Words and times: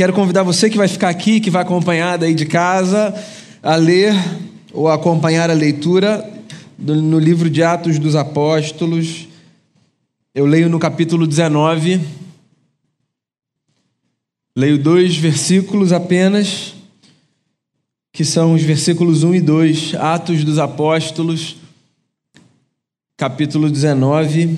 Quero 0.00 0.14
convidar 0.14 0.42
você 0.42 0.70
que 0.70 0.78
vai 0.78 0.88
ficar 0.88 1.10
aqui, 1.10 1.40
que 1.40 1.50
vai 1.50 1.60
acompanhar 1.60 2.16
daí 2.16 2.32
de 2.32 2.46
casa, 2.46 3.14
a 3.62 3.76
ler 3.76 4.14
ou 4.72 4.88
acompanhar 4.88 5.50
a 5.50 5.52
leitura 5.52 6.26
no 6.78 7.18
livro 7.18 7.50
de 7.50 7.62
Atos 7.62 7.98
dos 7.98 8.16
Apóstolos. 8.16 9.28
Eu 10.34 10.46
leio 10.46 10.70
no 10.70 10.78
capítulo 10.78 11.26
19. 11.26 12.00
Leio 14.56 14.78
dois 14.78 15.18
versículos 15.18 15.92
apenas, 15.92 16.74
que 18.10 18.24
são 18.24 18.54
os 18.54 18.62
versículos 18.62 19.22
1 19.22 19.34
e 19.34 19.40
2, 19.42 19.94
Atos 19.96 20.44
dos 20.44 20.58
Apóstolos, 20.58 21.58
capítulo 23.18 23.70
19. 23.70 24.56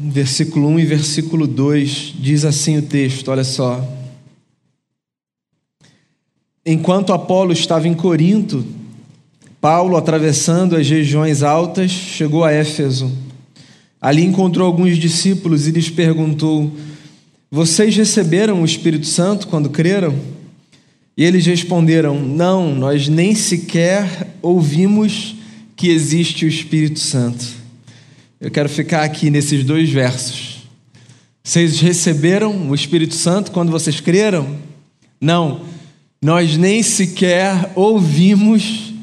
Versículo 0.00 0.68
1 0.68 0.80
e 0.80 0.84
versículo 0.84 1.46
2, 1.46 2.14
diz 2.18 2.44
assim 2.44 2.78
o 2.78 2.82
texto, 2.82 3.30
olha 3.30 3.44
só. 3.44 3.86
Enquanto 6.64 7.12
Apolo 7.12 7.52
estava 7.52 7.88
em 7.88 7.94
Corinto, 7.94 8.64
Paulo, 9.60 9.96
atravessando 9.96 10.76
as 10.76 10.88
regiões 10.88 11.42
altas, 11.42 11.90
chegou 11.90 12.44
a 12.44 12.52
Éfeso. 12.52 13.10
Ali 14.00 14.22
encontrou 14.22 14.66
alguns 14.66 14.96
discípulos 14.96 15.66
e 15.66 15.72
lhes 15.72 15.90
perguntou: 15.90 16.70
Vocês 17.50 17.96
receberam 17.96 18.62
o 18.62 18.64
Espírito 18.64 19.06
Santo 19.06 19.48
quando 19.48 19.70
creram? 19.70 20.14
E 21.16 21.24
eles 21.24 21.44
responderam: 21.44 22.20
Não, 22.20 22.72
nós 22.72 23.08
nem 23.08 23.34
sequer 23.34 24.36
ouvimos 24.40 25.34
que 25.74 25.88
existe 25.88 26.44
o 26.44 26.48
Espírito 26.48 27.00
Santo. 27.00 27.44
Eu 28.40 28.52
quero 28.52 28.68
ficar 28.68 29.02
aqui 29.02 29.30
nesses 29.30 29.64
dois 29.64 29.90
versos. 29.90 30.58
Vocês 31.42 31.80
receberam 31.80 32.70
o 32.70 32.74
Espírito 32.74 33.14
Santo 33.14 33.50
quando 33.50 33.72
vocês 33.72 33.98
creram? 34.00 34.56
Não, 35.20 35.62
nós 36.22 36.56
nem 36.56 36.80
sequer 36.80 37.72
ouvimos 37.74 38.94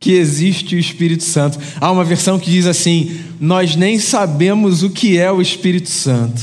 que 0.00 0.12
existe 0.12 0.74
o 0.74 0.78
Espírito 0.78 1.22
Santo. 1.24 1.58
Há 1.78 1.90
uma 1.92 2.02
versão 2.02 2.38
que 2.38 2.50
diz 2.50 2.64
assim: 2.64 3.20
Nós 3.38 3.76
nem 3.76 3.98
sabemos 3.98 4.82
o 4.82 4.88
que 4.88 5.18
é 5.18 5.30
o 5.30 5.42
Espírito 5.42 5.90
Santo. 5.90 6.40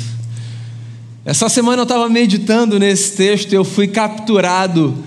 Essa 1.25 1.49
semana 1.49 1.79
eu 1.79 1.83
estava 1.83 2.07
meditando 2.07 2.77
nesse 2.77 3.13
texto 3.13 3.53
e 3.53 3.55
eu 3.55 3.63
fui 3.63 3.87
capturado 3.87 5.03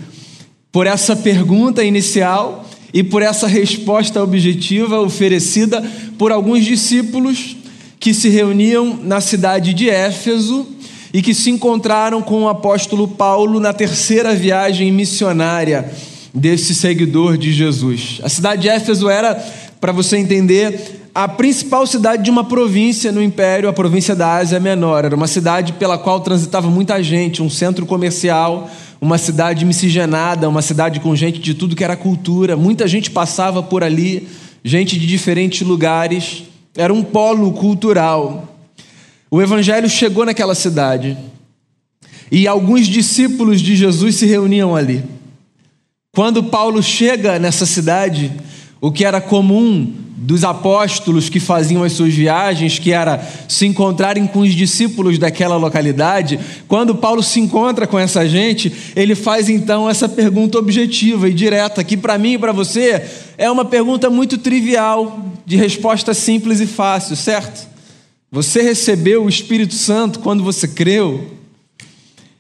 por 0.72 0.88
essa 0.88 1.14
pergunta 1.14 1.84
inicial 1.84 2.67
e 2.92 3.02
por 3.02 3.22
essa 3.22 3.46
resposta 3.46 4.22
objetiva 4.22 5.00
oferecida 5.00 5.82
por 6.16 6.32
alguns 6.32 6.64
discípulos 6.64 7.56
que 8.00 8.14
se 8.14 8.28
reuniam 8.28 8.98
na 9.02 9.20
cidade 9.20 9.74
de 9.74 9.90
Éfeso 9.90 10.66
e 11.12 11.20
que 11.22 11.34
se 11.34 11.50
encontraram 11.50 12.22
com 12.22 12.42
o 12.42 12.48
apóstolo 12.48 13.08
Paulo 13.08 13.60
na 13.60 13.72
terceira 13.72 14.34
viagem 14.34 14.92
missionária 14.92 15.90
desse 16.32 16.74
seguidor 16.74 17.36
de 17.36 17.52
Jesus. 17.52 18.20
A 18.22 18.28
cidade 18.28 18.62
de 18.62 18.68
Éfeso 18.68 19.08
era, 19.08 19.34
para 19.80 19.92
você 19.92 20.16
entender, 20.16 21.10
a 21.14 21.26
principal 21.26 21.86
cidade 21.86 22.22
de 22.22 22.30
uma 22.30 22.44
província 22.44 23.10
no 23.10 23.22
império, 23.22 23.68
a 23.68 23.72
província 23.72 24.14
da 24.14 24.34
Ásia 24.34 24.60
Menor. 24.60 25.04
Era 25.04 25.16
uma 25.16 25.26
cidade 25.26 25.72
pela 25.72 25.98
qual 25.98 26.20
transitava 26.20 26.68
muita 26.70 27.02
gente, 27.02 27.42
um 27.42 27.50
centro 27.50 27.84
comercial 27.86 28.70
uma 29.00 29.18
cidade 29.18 29.64
miscigenada, 29.64 30.48
uma 30.48 30.62
cidade 30.62 31.00
com 31.00 31.14
gente 31.14 31.38
de 31.38 31.54
tudo 31.54 31.76
que 31.76 31.84
era 31.84 31.96
cultura. 31.96 32.56
Muita 32.56 32.88
gente 32.88 33.10
passava 33.10 33.62
por 33.62 33.84
ali, 33.84 34.28
gente 34.64 34.98
de 34.98 35.06
diferentes 35.06 35.66
lugares. 35.66 36.44
Era 36.76 36.92
um 36.92 37.02
polo 37.02 37.52
cultural. 37.52 38.56
O 39.30 39.40
evangelho 39.40 39.88
chegou 39.88 40.24
naquela 40.24 40.54
cidade 40.54 41.16
e 42.30 42.46
alguns 42.46 42.86
discípulos 42.86 43.60
de 43.60 43.76
Jesus 43.76 44.16
se 44.16 44.26
reuniam 44.26 44.74
ali. 44.74 45.04
Quando 46.12 46.42
Paulo 46.42 46.82
chega 46.82 47.38
nessa 47.38 47.66
cidade, 47.66 48.32
o 48.80 48.90
que 48.90 49.04
era 49.04 49.20
comum 49.20 49.92
dos 50.20 50.42
apóstolos 50.42 51.28
que 51.28 51.38
faziam 51.38 51.84
as 51.84 51.92
suas 51.92 52.12
viagens, 52.12 52.76
que 52.76 52.92
era 52.92 53.24
se 53.46 53.66
encontrarem 53.66 54.26
com 54.26 54.40
os 54.40 54.52
discípulos 54.52 55.16
daquela 55.16 55.56
localidade, 55.56 56.40
quando 56.66 56.96
Paulo 56.96 57.22
se 57.22 57.38
encontra 57.38 57.86
com 57.86 57.96
essa 57.96 58.28
gente, 58.28 58.72
ele 58.96 59.14
faz 59.14 59.48
então 59.48 59.88
essa 59.88 60.08
pergunta 60.08 60.58
objetiva 60.58 61.28
e 61.28 61.32
direta, 61.32 61.84
que 61.84 61.96
para 61.96 62.18
mim 62.18 62.32
e 62.32 62.38
para 62.38 62.50
você 62.50 63.04
é 63.38 63.48
uma 63.48 63.64
pergunta 63.64 64.10
muito 64.10 64.36
trivial, 64.36 65.24
de 65.46 65.56
resposta 65.56 66.12
simples 66.12 66.58
e 66.58 66.66
fácil, 66.66 67.14
certo? 67.14 67.68
Você 68.30 68.60
recebeu 68.60 69.24
o 69.24 69.28
Espírito 69.28 69.74
Santo 69.74 70.18
quando 70.18 70.42
você 70.42 70.66
creu? 70.66 71.32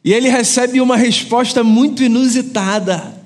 E 0.04 0.12
ele 0.12 0.28
recebe 0.28 0.80
uma 0.80 0.96
resposta 0.96 1.62
muito 1.62 2.02
inusitada. 2.02 3.16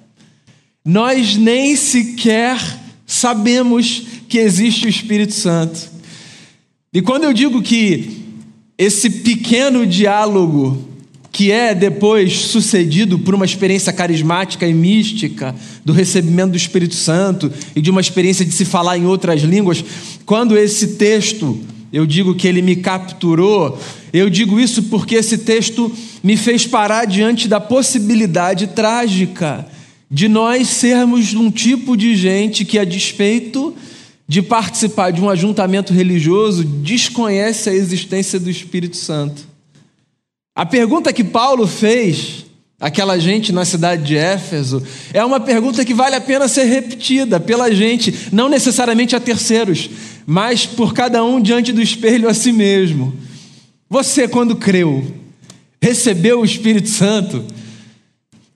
Nós 0.84 1.36
nem 1.36 1.74
sequer 1.74 2.58
sabemos 3.06 4.11
que 4.32 4.38
existe 4.38 4.86
o 4.86 4.88
Espírito 4.88 5.34
Santo. 5.34 5.78
E 6.90 7.02
quando 7.02 7.24
eu 7.24 7.34
digo 7.34 7.60
que 7.60 8.22
esse 8.78 9.10
pequeno 9.10 9.86
diálogo, 9.86 10.88
que 11.30 11.52
é 11.52 11.74
depois 11.74 12.38
sucedido 12.38 13.18
por 13.18 13.34
uma 13.34 13.44
experiência 13.44 13.92
carismática 13.92 14.66
e 14.66 14.72
mística 14.72 15.54
do 15.84 15.92
recebimento 15.92 16.52
do 16.52 16.56
Espírito 16.56 16.94
Santo 16.94 17.52
e 17.76 17.82
de 17.82 17.90
uma 17.90 18.00
experiência 18.00 18.42
de 18.42 18.52
se 18.52 18.64
falar 18.64 18.96
em 18.96 19.04
outras 19.04 19.42
línguas, 19.42 19.84
quando 20.24 20.56
esse 20.56 20.94
texto 20.94 21.60
eu 21.92 22.06
digo 22.06 22.34
que 22.34 22.48
ele 22.48 22.62
me 22.62 22.76
capturou, 22.76 23.78
eu 24.14 24.30
digo 24.30 24.58
isso 24.58 24.84
porque 24.84 25.16
esse 25.16 25.36
texto 25.36 25.92
me 26.24 26.38
fez 26.38 26.66
parar 26.66 27.04
diante 27.04 27.46
da 27.46 27.60
possibilidade 27.60 28.68
trágica 28.68 29.66
de 30.10 30.26
nós 30.26 30.68
sermos 30.68 31.34
um 31.34 31.50
tipo 31.50 31.98
de 31.98 32.16
gente 32.16 32.64
que, 32.64 32.78
a 32.78 32.84
despeito 32.84 33.74
de 34.32 34.40
participar 34.40 35.10
de 35.10 35.20
um 35.20 35.28
ajuntamento 35.28 35.92
religioso 35.92 36.64
desconhece 36.64 37.68
a 37.68 37.74
existência 37.74 38.40
do 38.40 38.48
Espírito 38.48 38.96
Santo. 38.96 39.46
A 40.56 40.64
pergunta 40.64 41.12
que 41.12 41.22
Paulo 41.22 41.66
fez 41.66 42.46
àquela 42.80 43.18
gente 43.18 43.52
na 43.52 43.66
cidade 43.66 44.04
de 44.04 44.16
Éfeso 44.16 44.82
é 45.12 45.22
uma 45.22 45.38
pergunta 45.38 45.84
que 45.84 45.92
vale 45.92 46.16
a 46.16 46.20
pena 46.20 46.48
ser 46.48 46.64
repetida 46.64 47.38
pela 47.38 47.70
gente, 47.74 48.30
não 48.32 48.48
necessariamente 48.48 49.14
a 49.14 49.20
terceiros, 49.20 49.90
mas 50.24 50.64
por 50.64 50.94
cada 50.94 51.22
um 51.22 51.38
diante 51.38 51.70
do 51.70 51.82
espelho 51.82 52.26
a 52.26 52.32
si 52.32 52.52
mesmo. 52.52 53.14
Você, 53.86 54.26
quando 54.26 54.56
creu, 54.56 55.14
recebeu 55.78 56.40
o 56.40 56.44
Espírito 56.46 56.88
Santo? 56.88 57.44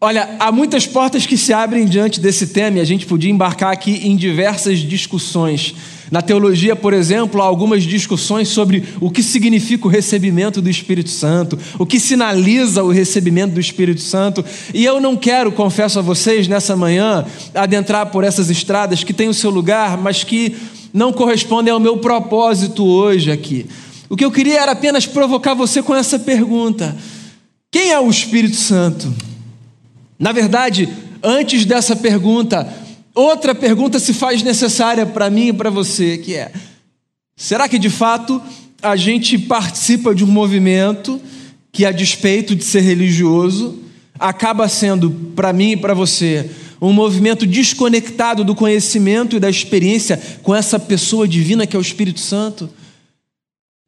Olha, 0.06 0.36
há 0.38 0.52
muitas 0.52 0.86
portas 0.86 1.26
que 1.26 1.36
se 1.36 1.52
abrem 1.52 1.84
diante 1.84 2.20
desse 2.20 2.46
tema 2.46 2.78
e 2.78 2.80
a 2.80 2.84
gente 2.84 3.04
podia 3.04 3.28
embarcar 3.28 3.72
aqui 3.72 4.06
em 4.06 4.14
diversas 4.14 4.78
discussões. 4.78 5.74
Na 6.12 6.22
teologia, 6.22 6.76
por 6.76 6.94
exemplo, 6.94 7.42
há 7.42 7.44
algumas 7.44 7.82
discussões 7.82 8.46
sobre 8.46 8.84
o 9.00 9.10
que 9.10 9.20
significa 9.20 9.88
o 9.88 9.90
recebimento 9.90 10.62
do 10.62 10.70
Espírito 10.70 11.10
Santo, 11.10 11.58
o 11.76 11.84
que 11.84 11.98
sinaliza 11.98 12.84
o 12.84 12.92
recebimento 12.92 13.54
do 13.54 13.60
Espírito 13.60 14.00
Santo. 14.00 14.44
E 14.72 14.84
eu 14.84 15.00
não 15.00 15.16
quero, 15.16 15.50
confesso 15.50 15.98
a 15.98 16.02
vocês, 16.02 16.46
nessa 16.46 16.76
manhã, 16.76 17.26
adentrar 17.52 18.06
por 18.06 18.22
essas 18.22 18.48
estradas 18.48 19.02
que 19.02 19.12
têm 19.12 19.28
o 19.28 19.34
seu 19.34 19.50
lugar, 19.50 19.98
mas 19.98 20.22
que 20.22 20.54
não 20.94 21.12
correspondem 21.12 21.72
ao 21.72 21.80
meu 21.80 21.96
propósito 21.96 22.86
hoje 22.86 23.32
aqui. 23.32 23.66
O 24.08 24.16
que 24.16 24.24
eu 24.24 24.30
queria 24.30 24.60
era 24.60 24.70
apenas 24.70 25.04
provocar 25.04 25.54
você 25.54 25.82
com 25.82 25.96
essa 25.96 26.16
pergunta: 26.16 26.96
quem 27.72 27.90
é 27.90 27.98
o 27.98 28.08
Espírito 28.08 28.54
Santo? 28.54 29.12
Na 30.18 30.32
verdade, 30.32 30.88
antes 31.22 31.64
dessa 31.64 31.94
pergunta, 31.94 32.66
outra 33.14 33.54
pergunta 33.54 33.98
se 33.98 34.14
faz 34.14 34.42
necessária 34.42 35.04
para 35.04 35.30
mim 35.30 35.48
e 35.48 35.52
para 35.52 35.70
você, 35.70 36.18
que 36.18 36.34
é: 36.34 36.52
será 37.36 37.68
que 37.68 37.78
de 37.78 37.90
fato 37.90 38.40
a 38.82 38.96
gente 38.96 39.38
participa 39.38 40.14
de 40.14 40.24
um 40.24 40.28
movimento 40.28 41.20
que, 41.72 41.84
a 41.84 41.92
despeito 41.92 42.54
de 42.54 42.64
ser 42.64 42.80
religioso, 42.80 43.82
acaba 44.18 44.68
sendo, 44.68 45.10
para 45.34 45.52
mim 45.52 45.72
e 45.72 45.76
para 45.76 45.92
você, 45.92 46.50
um 46.80 46.92
movimento 46.92 47.46
desconectado 47.46 48.44
do 48.44 48.54
conhecimento 48.54 49.36
e 49.36 49.40
da 49.40 49.50
experiência 49.50 50.20
com 50.42 50.54
essa 50.54 50.78
pessoa 50.78 51.26
divina 51.26 51.66
que 51.66 51.76
é 51.76 51.78
o 51.78 51.82
Espírito 51.82 52.20
Santo? 52.20 52.70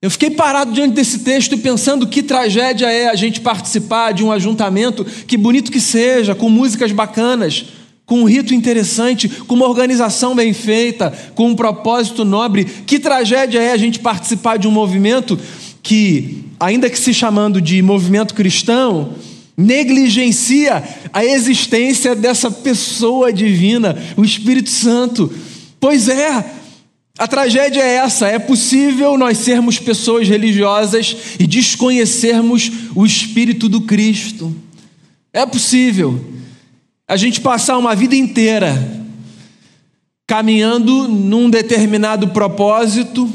Eu 0.01 0.13
fiquei 0.13 0.31
parado 0.31 0.73
diante 0.73 0.95
desse 0.95 1.19
texto 1.21 1.59
pensando 1.59 2.07
que 2.07 2.23
tragédia 2.23 2.87
é 2.87 3.09
a 3.09 3.17
gente 3.17 3.41
participar 3.41 4.13
de 4.13 4.23
um 4.23 4.31
ajuntamento, 4.31 5.05
que 5.05 5.37
bonito 5.37 5.73
que 5.73 5.81
seja, 5.81 6.37
com 6.37 6.49
músicas 6.49 6.93
bacanas, 6.93 7.65
com 8.07 8.21
um 8.21 8.25
rito 8.25 8.55
interessante, 8.55 9.29
com 9.29 9.57
uma 9.57 9.67
organização 9.67 10.37
bem 10.37 10.53
feita, 10.53 11.13
com 11.35 11.49
um 11.49 11.57
propósito 11.57 12.25
nobre. 12.25 12.65
Que 12.65 13.01
tragédia 13.01 13.61
é 13.61 13.73
a 13.73 13.77
gente 13.77 13.99
participar 13.99 14.57
de 14.57 14.69
um 14.69 14.71
movimento 14.71 15.37
que, 15.83 16.45
ainda 16.61 16.89
que 16.89 16.99
se 16.99 17.13
chamando 17.13 17.61
de 17.61 17.83
movimento 17.83 18.35
cristão, 18.35 19.15
negligencia 19.57 20.81
a 21.13 21.25
existência 21.25 22.15
dessa 22.15 22.53
pessoa 22.53 23.33
divina, 23.33 23.99
o 24.17 24.25
Espírito 24.25 24.71
Santo. 24.71 25.29
Pois 25.81 26.09
é, 26.09 26.58
A 27.19 27.27
tragédia 27.27 27.83
é 27.83 27.97
essa: 27.97 28.29
é 28.29 28.39
possível 28.39 29.19
nós 29.19 29.39
sermos 29.39 29.81
pessoas 29.81 30.29
religiosas 30.29 31.17
e 31.41 31.47
desconhecermos 31.49 32.71
o 32.95 33.05
Espírito 33.05 33.69
do 33.69 33.81
Cristo. 33.81 34.55
É 35.33 35.45
possível 35.45 36.25
a 37.09 37.17
gente 37.17 37.41
passar 37.41 37.77
uma 37.77 37.97
vida 37.97 38.15
inteira 38.15 38.97
caminhando 40.27 41.09
num 41.09 41.51
determinado 41.51 42.29
propósito, 42.29 43.29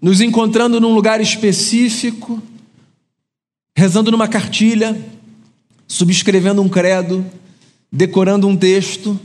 nos 0.00 0.20
encontrando 0.20 0.80
num 0.80 0.94
lugar 0.94 1.20
específico, 1.20 2.42
rezando 3.76 4.10
numa 4.10 4.26
cartilha, 4.26 4.98
subscrevendo 5.86 6.62
um 6.62 6.68
credo, 6.68 7.24
decorando 7.92 8.48
um 8.48 8.56
texto, 8.56 9.20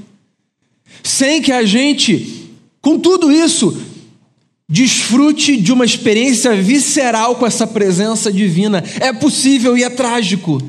sem 1.02 1.42
que 1.42 1.54
a 1.54 1.64
gente, 1.64 2.52
com 2.82 3.00
tudo 3.00 3.32
isso, 3.32 3.95
desfrute 4.68 5.58
de 5.58 5.72
uma 5.72 5.86
experiência 5.86 6.56
visceral 6.56 7.36
com 7.36 7.46
essa 7.46 7.68
presença 7.68 8.32
divina. 8.32 8.84
É 9.00 9.14
possível 9.14 9.78
e 9.78 9.84
é 9.84 9.90
trágico. 9.90 10.62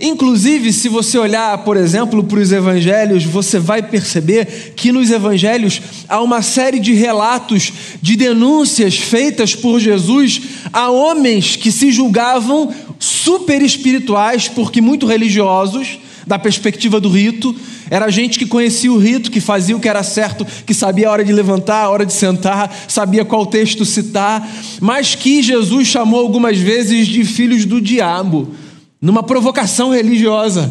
Inclusive, 0.00 0.70
se 0.70 0.86
você 0.86 1.16
olhar, 1.16 1.56
por 1.64 1.74
exemplo, 1.74 2.22
para 2.22 2.40
os 2.40 2.52
evangelhos, 2.52 3.24
você 3.24 3.58
vai 3.58 3.82
perceber 3.82 4.74
que 4.76 4.92
nos 4.92 5.10
evangelhos 5.10 5.80
há 6.06 6.20
uma 6.20 6.42
série 6.42 6.78
de 6.78 6.92
relatos 6.92 7.72
de 8.02 8.14
denúncias 8.14 8.98
feitas 8.98 9.54
por 9.54 9.80
Jesus 9.80 10.42
a 10.74 10.90
homens 10.90 11.56
que 11.56 11.72
se 11.72 11.90
julgavam 11.90 12.70
super 12.98 13.62
espirituais, 13.62 14.46
porque 14.46 14.82
muito 14.82 15.06
religiosos, 15.06 15.98
da 16.28 16.38
perspectiva 16.38 17.00
do 17.00 17.08
rito, 17.08 17.56
era 17.90 18.10
gente 18.10 18.38
que 18.38 18.44
conhecia 18.44 18.92
o 18.92 18.98
rito, 18.98 19.30
que 19.30 19.40
fazia 19.40 19.74
o 19.74 19.80
que 19.80 19.88
era 19.88 20.02
certo, 20.02 20.46
que 20.66 20.74
sabia 20.74 21.08
a 21.08 21.10
hora 21.10 21.24
de 21.24 21.32
levantar, 21.32 21.84
a 21.84 21.88
hora 21.88 22.04
de 22.04 22.12
sentar, 22.12 22.70
sabia 22.86 23.24
qual 23.24 23.46
texto 23.46 23.84
citar, 23.84 24.46
mas 24.80 25.14
que 25.14 25.42
Jesus 25.42 25.88
chamou 25.88 26.20
algumas 26.20 26.58
vezes 26.58 27.08
de 27.08 27.24
filhos 27.24 27.64
do 27.64 27.80
diabo 27.80 28.54
numa 29.00 29.22
provocação 29.22 29.90
religiosa. 29.90 30.70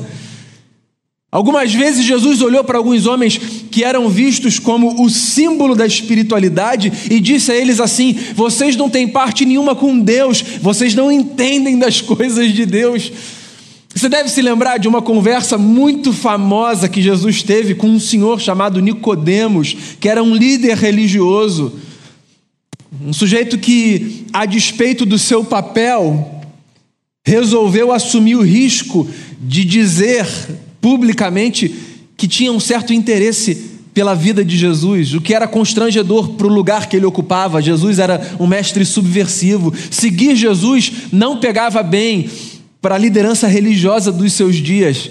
Algumas 1.29 1.73
vezes 1.73 2.05
Jesus 2.05 2.41
olhou 2.41 2.63
para 2.63 2.77
alguns 2.77 3.05
homens 3.05 3.37
que 3.69 3.83
eram 3.83 4.07
vistos 4.07 4.59
como 4.59 5.03
o 5.03 5.09
símbolo 5.09 5.75
da 5.75 5.85
espiritualidade 5.85 6.91
e 7.11 7.19
disse 7.19 7.51
a 7.51 7.55
eles 7.55 7.79
assim: 7.81 8.17
Vocês 8.33 8.75
não 8.75 8.89
têm 8.89 9.07
parte 9.07 9.45
nenhuma 9.45 9.75
com 9.75 9.99
Deus, 9.99 10.41
vocês 10.61 10.95
não 10.95 11.11
entendem 11.11 11.77
das 11.77 11.99
coisas 12.01 12.53
de 12.53 12.65
Deus. 12.65 13.11
Você 13.97 14.09
deve 14.09 14.29
se 14.29 14.43
lembrar 14.43 14.77
de 14.77 14.87
uma 14.87 15.01
conversa 15.01 15.57
muito 15.57 16.13
famosa 16.13 16.87
que 16.87 17.01
Jesus 17.01 17.41
teve 17.41 17.73
com 17.73 17.87
um 17.87 17.99
senhor 17.99 18.39
chamado 18.39 18.79
Nicodemos, 18.79 19.75
que 19.99 20.07
era 20.07 20.21
um 20.21 20.35
líder 20.35 20.77
religioso, 20.77 21.73
um 23.03 23.11
sujeito 23.11 23.57
que, 23.57 24.23
a 24.31 24.45
despeito 24.45 25.03
do 25.03 25.17
seu 25.17 25.43
papel, 25.43 26.43
resolveu 27.25 27.91
assumir 27.91 28.35
o 28.35 28.43
risco 28.43 29.09
de 29.41 29.65
dizer 29.65 30.27
publicamente 30.79 31.73
que 32.15 32.27
tinha 32.27 32.51
um 32.51 32.59
certo 32.59 32.93
interesse 32.93 33.77
pela 33.95 34.13
vida 34.13 34.45
de 34.45 34.55
Jesus, 34.55 35.15
o 35.15 35.21
que 35.21 35.33
era 35.33 35.47
constrangedor 35.47 36.33
para 36.33 36.45
o 36.45 36.53
lugar 36.53 36.87
que 36.87 36.95
ele 36.95 37.07
ocupava. 37.07 37.63
Jesus 37.63 37.97
era 37.97 38.35
um 38.39 38.45
mestre 38.45 38.85
subversivo. 38.85 39.73
Seguir 39.89 40.35
Jesus 40.35 40.91
não 41.11 41.39
pegava 41.39 41.81
bem 41.81 42.29
para 42.81 42.95
a 42.95 42.97
liderança 42.97 43.47
religiosa 43.47 44.11
dos 44.11 44.33
seus 44.33 44.55
dias. 44.55 45.09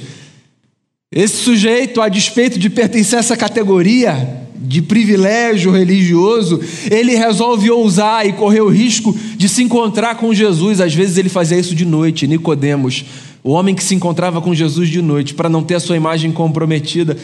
Esse 1.10 1.36
sujeito, 1.36 2.00
a 2.00 2.08
despeito 2.08 2.58
de 2.58 2.68
pertencer 2.68 3.16
a 3.16 3.20
essa 3.20 3.36
categoria, 3.36 4.44
de 4.58 4.82
privilégio 4.82 5.70
religioso, 5.70 6.60
ele 6.90 7.14
resolve 7.14 7.70
ousar 7.70 8.26
e 8.26 8.32
correr 8.32 8.60
o 8.60 8.68
risco 8.68 9.16
de 9.36 9.48
se 9.48 9.62
encontrar 9.62 10.16
com 10.16 10.34
Jesus. 10.34 10.80
Às 10.80 10.94
vezes 10.94 11.16
ele 11.16 11.28
fazia 11.28 11.58
isso 11.58 11.74
de 11.74 11.84
noite, 11.84 12.26
Nicodemos, 12.26 13.04
o 13.44 13.50
homem 13.50 13.74
que 13.74 13.84
se 13.84 13.94
encontrava 13.94 14.40
com 14.40 14.54
Jesus 14.54 14.88
de 14.88 15.00
noite, 15.00 15.34
para 15.34 15.48
não 15.48 15.62
ter 15.62 15.76
a 15.76 15.80
sua 15.80 15.96
imagem 15.96 16.32
comprometida. 16.32 17.16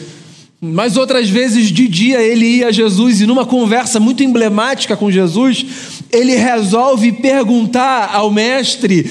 Mas 0.61 0.95
outras 0.95 1.29
vezes 1.29 1.69
de 1.69 1.87
dia 1.89 2.21
ele 2.21 2.45
ia 2.45 2.67
a 2.67 2.71
Jesus 2.71 3.19
e 3.19 3.25
numa 3.25 3.45
conversa 3.45 3.99
muito 3.99 4.23
emblemática 4.23 4.95
com 4.95 5.11
Jesus, 5.11 5.65
ele 6.09 6.35
resolve 6.35 7.11
perguntar 7.11 8.11
ao 8.13 8.31
mestre 8.31 9.05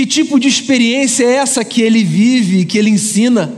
que 0.00 0.06
tipo 0.06 0.40
de 0.40 0.48
experiência 0.48 1.24
é 1.26 1.34
essa 1.34 1.62
que 1.62 1.82
ele 1.82 2.02
vive, 2.02 2.64
que 2.64 2.78
ele 2.78 2.88
ensina. 2.88 3.52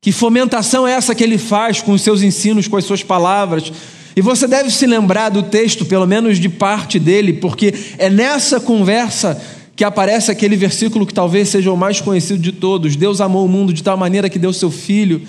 Que 0.00 0.10
fomentação 0.10 0.84
é 0.84 0.94
essa 0.94 1.14
que 1.14 1.22
ele 1.22 1.38
faz 1.38 1.80
com 1.80 1.92
os 1.92 2.02
seus 2.02 2.22
ensinos, 2.22 2.66
com 2.66 2.76
as 2.76 2.84
suas 2.84 3.04
palavras? 3.04 3.72
E 4.16 4.20
você 4.20 4.48
deve 4.48 4.68
se 4.68 4.84
lembrar 4.84 5.28
do 5.28 5.44
texto, 5.44 5.84
pelo 5.84 6.08
menos 6.08 6.40
de 6.40 6.48
parte 6.48 6.98
dele, 6.98 7.34
porque 7.34 7.72
é 7.98 8.10
nessa 8.10 8.58
conversa 8.58 9.40
que 9.76 9.84
aparece 9.84 10.28
aquele 10.28 10.56
versículo 10.56 11.06
que 11.06 11.14
talvez 11.14 11.50
seja 11.50 11.70
o 11.70 11.76
mais 11.76 12.00
conhecido 12.00 12.40
de 12.40 12.50
todos: 12.50 12.96
Deus 12.96 13.20
amou 13.20 13.46
o 13.46 13.48
mundo 13.48 13.72
de 13.72 13.80
tal 13.80 13.96
maneira 13.96 14.28
que 14.28 14.40
deu 14.40 14.52
seu 14.52 14.72
filho, 14.72 15.22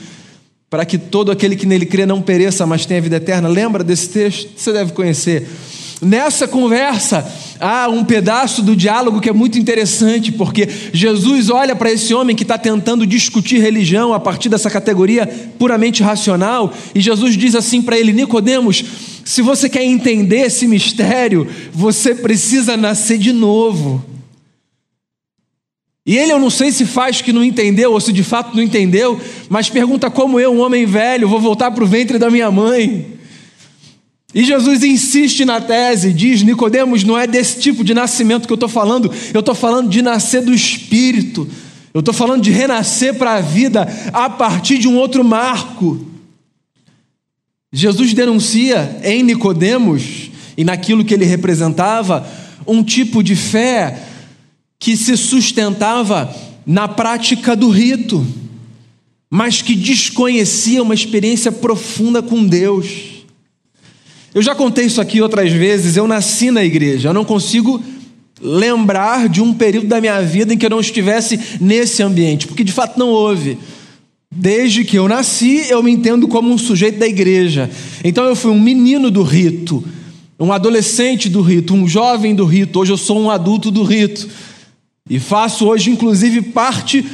para 0.71 0.85
que 0.85 0.97
todo 0.97 1.31
aquele 1.31 1.55
que 1.55 1.67
nele 1.67 1.85
crê 1.85 2.03
não 2.03 2.19
pereça, 2.19 2.65
mas 2.65 2.83
tenha 2.83 2.99
vida 2.99 3.17
eterna. 3.17 3.47
Lembra 3.47 3.83
desse 3.83 4.09
texto? 4.09 4.49
Você 4.57 4.73
deve 4.73 4.91
conhecer. 4.91 5.47
Nessa 6.01 6.47
conversa, 6.47 7.25
há 7.63 7.87
um 7.87 8.03
pedaço 8.03 8.61
do 8.61 8.75
diálogo 8.75 9.21
que 9.21 9.29
é 9.29 9.33
muito 9.33 9.57
interessante, 9.57 10.33
porque 10.33 10.67
Jesus 10.91 11.49
olha 11.49 11.73
para 11.73 11.89
esse 11.89 12.13
homem 12.13 12.35
que 12.35 12.43
está 12.43 12.57
tentando 12.57 13.07
discutir 13.07 13.59
religião 13.59 14.13
a 14.13 14.19
partir 14.19 14.49
dessa 14.49 14.69
categoria 14.69 15.25
puramente 15.57 16.03
racional, 16.03 16.73
e 16.93 16.99
Jesus 16.99 17.37
diz 17.37 17.55
assim 17.55 17.81
para 17.81 17.97
ele: 17.97 18.11
Nicodemos, 18.11 18.83
se 19.23 19.41
você 19.41 19.69
quer 19.69 19.83
entender 19.83 20.41
esse 20.41 20.67
mistério, 20.67 21.47
você 21.71 22.13
precisa 22.13 22.75
nascer 22.75 23.17
de 23.17 23.31
novo. 23.31 24.03
E 26.05 26.17
ele, 26.17 26.33
eu 26.33 26.39
não 26.39 26.49
sei 26.49 26.69
se 26.69 26.85
faz 26.85 27.21
que 27.21 27.31
não 27.31 27.41
entendeu 27.41 27.93
ou 27.93 27.99
se 28.01 28.11
de 28.11 28.25
fato 28.25 28.53
não 28.53 28.61
entendeu, 28.61 29.17
mas 29.47 29.69
pergunta 29.69 30.11
como 30.11 30.37
eu, 30.37 30.51
um 30.51 30.59
homem 30.59 30.85
velho, 30.85 31.29
vou 31.29 31.39
voltar 31.39 31.71
para 31.71 31.81
o 31.81 31.87
ventre 31.87 32.19
da 32.19 32.29
minha 32.29 32.51
mãe. 32.51 33.22
E 34.33 34.43
Jesus 34.43 34.83
insiste 34.83 35.45
na 35.45 35.61
tese, 35.61 36.11
diz: 36.11 36.41
Nicodemos, 36.41 37.03
não 37.03 37.17
é 37.17 37.27
desse 37.27 37.59
tipo 37.59 37.83
de 37.83 37.93
nascimento 37.93 38.47
que 38.47 38.53
eu 38.53 38.55
estou 38.55 38.69
falando, 38.69 39.11
eu 39.33 39.39
estou 39.39 39.53
falando 39.53 39.89
de 39.89 40.01
nascer 40.01 40.41
do 40.41 40.53
Espírito, 40.53 41.47
eu 41.93 41.99
estou 41.99 42.13
falando 42.13 42.41
de 42.41 42.49
renascer 42.49 43.13
para 43.13 43.35
a 43.35 43.41
vida 43.41 43.87
a 44.11 44.29
partir 44.29 44.79
de 44.79 44.87
um 44.87 44.97
outro 44.97 45.23
marco. 45.23 46.07
Jesus 47.71 48.13
denuncia 48.13 48.99
em 49.03 49.21
Nicodemos 49.21 50.31
e 50.57 50.63
naquilo 50.63 51.05
que 51.05 51.13
ele 51.13 51.25
representava 51.25 52.27
um 52.65 52.83
tipo 52.83 53.23
de 53.23 53.35
fé 53.35 53.99
que 54.79 54.97
se 54.97 55.15
sustentava 55.15 56.33
na 56.65 56.87
prática 56.87 57.55
do 57.55 57.69
rito, 57.69 58.25
mas 59.29 59.61
que 59.61 59.75
desconhecia 59.75 60.81
uma 60.81 60.93
experiência 60.93 61.51
profunda 61.51 62.21
com 62.21 62.45
Deus. 62.45 63.12
Eu 64.33 64.41
já 64.41 64.55
contei 64.55 64.85
isso 64.85 64.99
aqui 64.99 65.21
outras 65.21 65.51
vezes. 65.51 65.95
Eu 65.95 66.07
nasci 66.07 66.49
na 66.49 66.63
igreja. 66.63 67.09
Eu 67.09 67.13
não 67.13 67.23
consigo 67.23 67.83
lembrar 68.41 69.29
de 69.29 69.41
um 69.41 69.53
período 69.53 69.87
da 69.87 70.01
minha 70.01 70.21
vida 70.21 70.53
em 70.53 70.57
que 70.57 70.65
eu 70.65 70.69
não 70.69 70.79
estivesse 70.79 71.39
nesse 71.61 72.03
ambiente, 72.03 72.47
porque 72.47 72.63
de 72.63 72.71
fato 72.71 72.99
não 72.99 73.09
houve. 73.09 73.57
Desde 74.35 74.83
que 74.83 74.97
eu 74.97 75.07
nasci, 75.07 75.67
eu 75.69 75.81
me 75.83 75.91
entendo 75.91 76.27
como 76.27 76.51
um 76.51 76.57
sujeito 76.57 76.97
da 76.97 77.07
igreja. 77.07 77.69
Então 78.03 78.25
eu 78.25 78.35
fui 78.35 78.51
um 78.51 78.59
menino 78.59 79.11
do 79.11 79.21
rito, 79.21 79.83
um 80.39 80.51
adolescente 80.51 81.29
do 81.29 81.41
rito, 81.41 81.73
um 81.73 81.87
jovem 81.87 82.33
do 82.33 82.43
rito. 82.43 82.79
Hoje 82.79 82.91
eu 82.91 82.97
sou 82.97 83.19
um 83.19 83.29
adulto 83.29 83.69
do 83.69 83.83
rito. 83.83 84.27
E 85.09 85.19
faço 85.19 85.67
hoje, 85.67 85.91
inclusive, 85.91 86.41
parte 86.41 87.05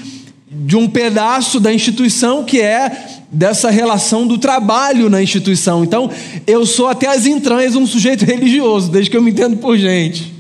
de 0.50 0.76
um 0.76 0.88
pedaço 0.88 1.60
da 1.60 1.74
instituição 1.74 2.44
que 2.44 2.60
é 2.62 3.19
dessa 3.32 3.70
relação 3.70 4.26
do 4.26 4.38
trabalho 4.38 5.10
na 5.10 5.22
instituição. 5.22 5.84
Então, 5.84 6.10
eu 6.48 6.66
sou 6.66 6.88
até 6.88 7.08
as 7.08 7.26
entranhas 7.26 7.76
um 7.76 7.86
sujeito 7.86 8.26
religioso, 8.26 8.90
desde 8.90 9.12
que 9.12 9.18
eu 9.18 9.22
me 9.22 9.32
entendo 9.32 9.58
por 9.58 9.78
gente. 9.78 10.34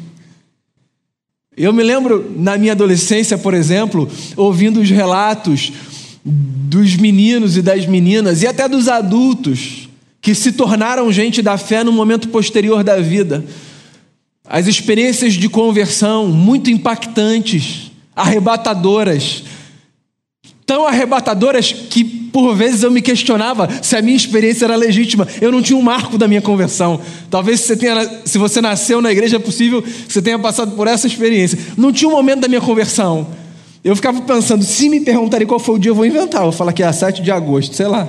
Eu 1.55 1.73
me 1.73 1.83
lembro, 1.83 2.33
na 2.37 2.57
minha 2.57 2.71
adolescência, 2.71 3.37
por 3.37 3.53
exemplo, 3.53 4.09
ouvindo 4.37 4.79
os 4.79 4.89
relatos 4.89 5.73
dos 6.23 6.95
meninos 6.95 7.57
e 7.57 7.61
das 7.61 7.85
meninas, 7.85 8.41
e 8.41 8.47
até 8.47 8.67
dos 8.67 8.87
adultos, 8.87 9.89
que 10.21 10.33
se 10.33 10.51
tornaram 10.51 11.11
gente 11.11 11.41
da 11.41 11.57
fé 11.57 11.83
no 11.83 11.91
momento 11.91 12.29
posterior 12.29 12.83
da 12.83 12.99
vida. 13.01 13.43
As 14.47 14.67
experiências 14.67 15.33
de 15.33 15.49
conversão 15.49 16.27
muito 16.27 16.69
impactantes, 16.69 17.91
arrebatadoras, 18.15 19.43
tão 20.69 20.85
arrebatadoras 20.85 21.73
que 21.73 22.03
por 22.03 22.53
vezes 22.53 22.83
eu 22.83 22.91
me 22.91 23.01
questionava 23.01 23.67
se 23.81 23.95
a 23.95 24.03
minha 24.03 24.15
experiência 24.15 24.65
era 24.65 24.75
legítima. 24.75 25.27
Eu 25.41 25.51
não 25.51 25.63
tinha 25.63 25.75
um 25.75 25.81
marco 25.81 26.15
da 26.15 26.27
minha 26.27 26.43
conversão. 26.43 27.01
Talvez 27.27 27.61
se 27.61 27.69
você, 27.69 27.75
tenha, 27.75 28.21
se 28.23 28.37
você 28.37 28.61
nasceu 28.61 29.01
na 29.01 29.11
igreja 29.11 29.37
é 29.37 29.39
possível 29.39 29.81
que 29.81 30.13
você 30.13 30.21
tenha 30.21 30.37
passado 30.37 30.75
por 30.75 30.85
essa 30.85 31.07
experiência. 31.07 31.57
Não 31.75 31.91
tinha 31.91 32.07
um 32.07 32.11
momento 32.11 32.41
da 32.41 32.47
minha 32.47 32.61
conversão. 32.61 33.25
Eu 33.83 33.95
ficava 33.95 34.21
pensando, 34.21 34.63
se 34.63 34.89
me 34.89 34.99
perguntarem 34.99 35.47
qual 35.47 35.59
foi 35.59 35.73
o 35.73 35.79
dia, 35.79 35.89
eu 35.89 35.95
vou 35.95 36.05
inventar. 36.05 36.43
Vou 36.43 36.51
falar 36.51 36.71
que 36.71 36.83
é 36.83 36.85
a 36.85 36.93
7 36.93 37.23
de 37.23 37.31
agosto, 37.31 37.75
sei 37.75 37.87
lá. 37.87 38.07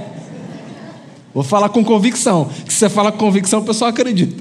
Vou 1.33 1.43
falar 1.43 1.71
com 1.71 1.83
convicção. 1.83 2.51
Se 2.69 2.77
você 2.77 2.91
fala 2.91 3.11
com 3.11 3.17
convicção, 3.17 3.61
o 3.61 3.65
pessoal 3.65 3.89
acredita. 3.89 4.37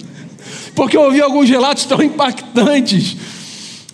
Porque 0.76 0.98
eu 0.98 1.04
ouvi 1.04 1.22
alguns 1.22 1.50
relatos 1.50 1.86
tão 1.86 2.04
impactantes 2.04 3.16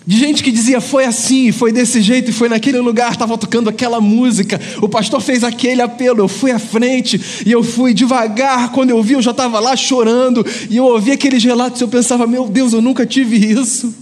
de 0.06 0.16
gente 0.16 0.42
que 0.42 0.52
dizia 0.52 0.80
foi 0.80 1.04
assim, 1.04 1.50
foi 1.50 1.72
desse 1.72 2.00
jeito, 2.00 2.32
foi 2.32 2.48
naquele 2.48 2.78
lugar, 2.78 3.10
estava 3.10 3.36
tocando 3.36 3.68
aquela 3.68 4.00
música, 4.00 4.60
o 4.80 4.88
pastor 4.88 5.20
fez 5.20 5.42
aquele 5.42 5.82
apelo, 5.82 6.20
eu 6.20 6.28
fui 6.28 6.52
à 6.52 6.60
frente 6.60 7.20
e 7.44 7.50
eu 7.50 7.64
fui 7.64 7.92
devagar, 7.92 8.70
quando 8.70 8.90
eu 8.90 9.02
vi 9.02 9.14
eu 9.14 9.22
já 9.22 9.32
estava 9.32 9.58
lá 9.58 9.74
chorando, 9.74 10.46
e 10.70 10.76
eu 10.76 10.84
ouvi 10.84 11.10
aqueles 11.10 11.42
relatos 11.42 11.80
e 11.80 11.84
eu 11.84 11.88
pensava, 11.88 12.24
meu 12.24 12.46
Deus, 12.46 12.72
eu 12.72 12.80
nunca 12.80 13.04
tive 13.04 13.36
isso. 13.36 13.92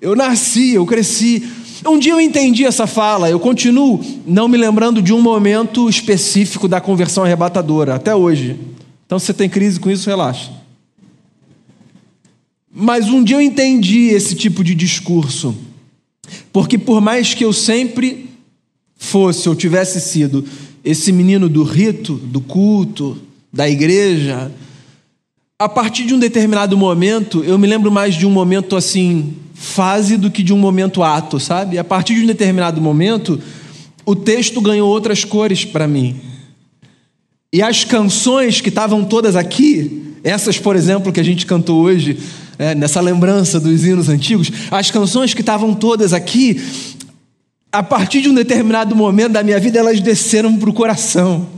Eu 0.00 0.16
nasci, 0.16 0.74
eu 0.74 0.84
cresci. 0.84 1.42
Um 1.86 1.98
dia 1.98 2.12
eu 2.12 2.20
entendi 2.20 2.64
essa 2.64 2.86
fala, 2.86 3.30
eu 3.30 3.38
continuo 3.38 4.04
não 4.26 4.48
me 4.48 4.58
lembrando 4.58 5.00
de 5.00 5.12
um 5.12 5.22
momento 5.22 5.88
específico 5.88 6.66
da 6.66 6.80
conversão 6.80 7.22
arrebatadora, 7.22 7.94
até 7.94 8.14
hoje. 8.14 8.58
Então, 9.06 9.20
se 9.20 9.26
você 9.26 9.34
tem 9.34 9.48
crise 9.48 9.78
com 9.78 9.88
isso, 9.88 10.10
relaxa. 10.10 10.55
Mas 12.78 13.08
um 13.08 13.24
dia 13.24 13.36
eu 13.36 13.40
entendi 13.40 14.08
esse 14.08 14.34
tipo 14.34 14.62
de 14.62 14.74
discurso. 14.74 15.56
Porque 16.52 16.76
por 16.76 17.00
mais 17.00 17.32
que 17.32 17.42
eu 17.42 17.50
sempre 17.50 18.28
fosse 18.98 19.48
ou 19.48 19.54
tivesse 19.54 19.98
sido 19.98 20.44
esse 20.84 21.10
menino 21.10 21.48
do 21.48 21.62
rito, 21.62 22.16
do 22.16 22.38
culto, 22.38 23.16
da 23.50 23.66
igreja, 23.66 24.52
a 25.58 25.70
partir 25.70 26.04
de 26.04 26.12
um 26.12 26.18
determinado 26.18 26.76
momento, 26.76 27.42
eu 27.44 27.58
me 27.58 27.66
lembro 27.66 27.90
mais 27.90 28.14
de 28.14 28.26
um 28.26 28.30
momento 28.30 28.76
assim, 28.76 29.34
fase 29.54 30.18
do 30.18 30.30
que 30.30 30.42
de 30.42 30.52
um 30.52 30.58
momento 30.58 31.02
ato, 31.02 31.40
sabe? 31.40 31.78
A 31.78 31.84
partir 31.84 32.14
de 32.14 32.24
um 32.24 32.26
determinado 32.26 32.78
momento, 32.78 33.40
o 34.04 34.14
texto 34.14 34.60
ganhou 34.60 34.90
outras 34.90 35.24
cores 35.24 35.64
para 35.64 35.88
mim. 35.88 36.20
E 37.50 37.62
as 37.62 37.84
canções 37.84 38.60
que 38.60 38.68
estavam 38.68 39.02
todas 39.02 39.34
aqui, 39.34 40.12
essas, 40.22 40.58
por 40.58 40.76
exemplo, 40.76 41.10
que 41.10 41.20
a 41.20 41.24
gente 41.24 41.46
cantou 41.46 41.80
hoje, 41.80 42.18
é, 42.58 42.74
nessa 42.74 43.00
lembrança 43.00 43.60
dos 43.60 43.84
hinos 43.84 44.08
antigos, 44.08 44.50
as 44.70 44.90
canções 44.90 45.34
que 45.34 45.40
estavam 45.40 45.74
todas 45.74 46.12
aqui, 46.12 46.60
a 47.70 47.82
partir 47.82 48.20
de 48.20 48.28
um 48.28 48.34
determinado 48.34 48.94
momento 48.94 49.32
da 49.32 49.42
minha 49.42 49.60
vida, 49.60 49.78
elas 49.78 50.00
desceram 50.00 50.56
para 50.56 50.70
o 50.70 50.72
coração. 50.72 51.56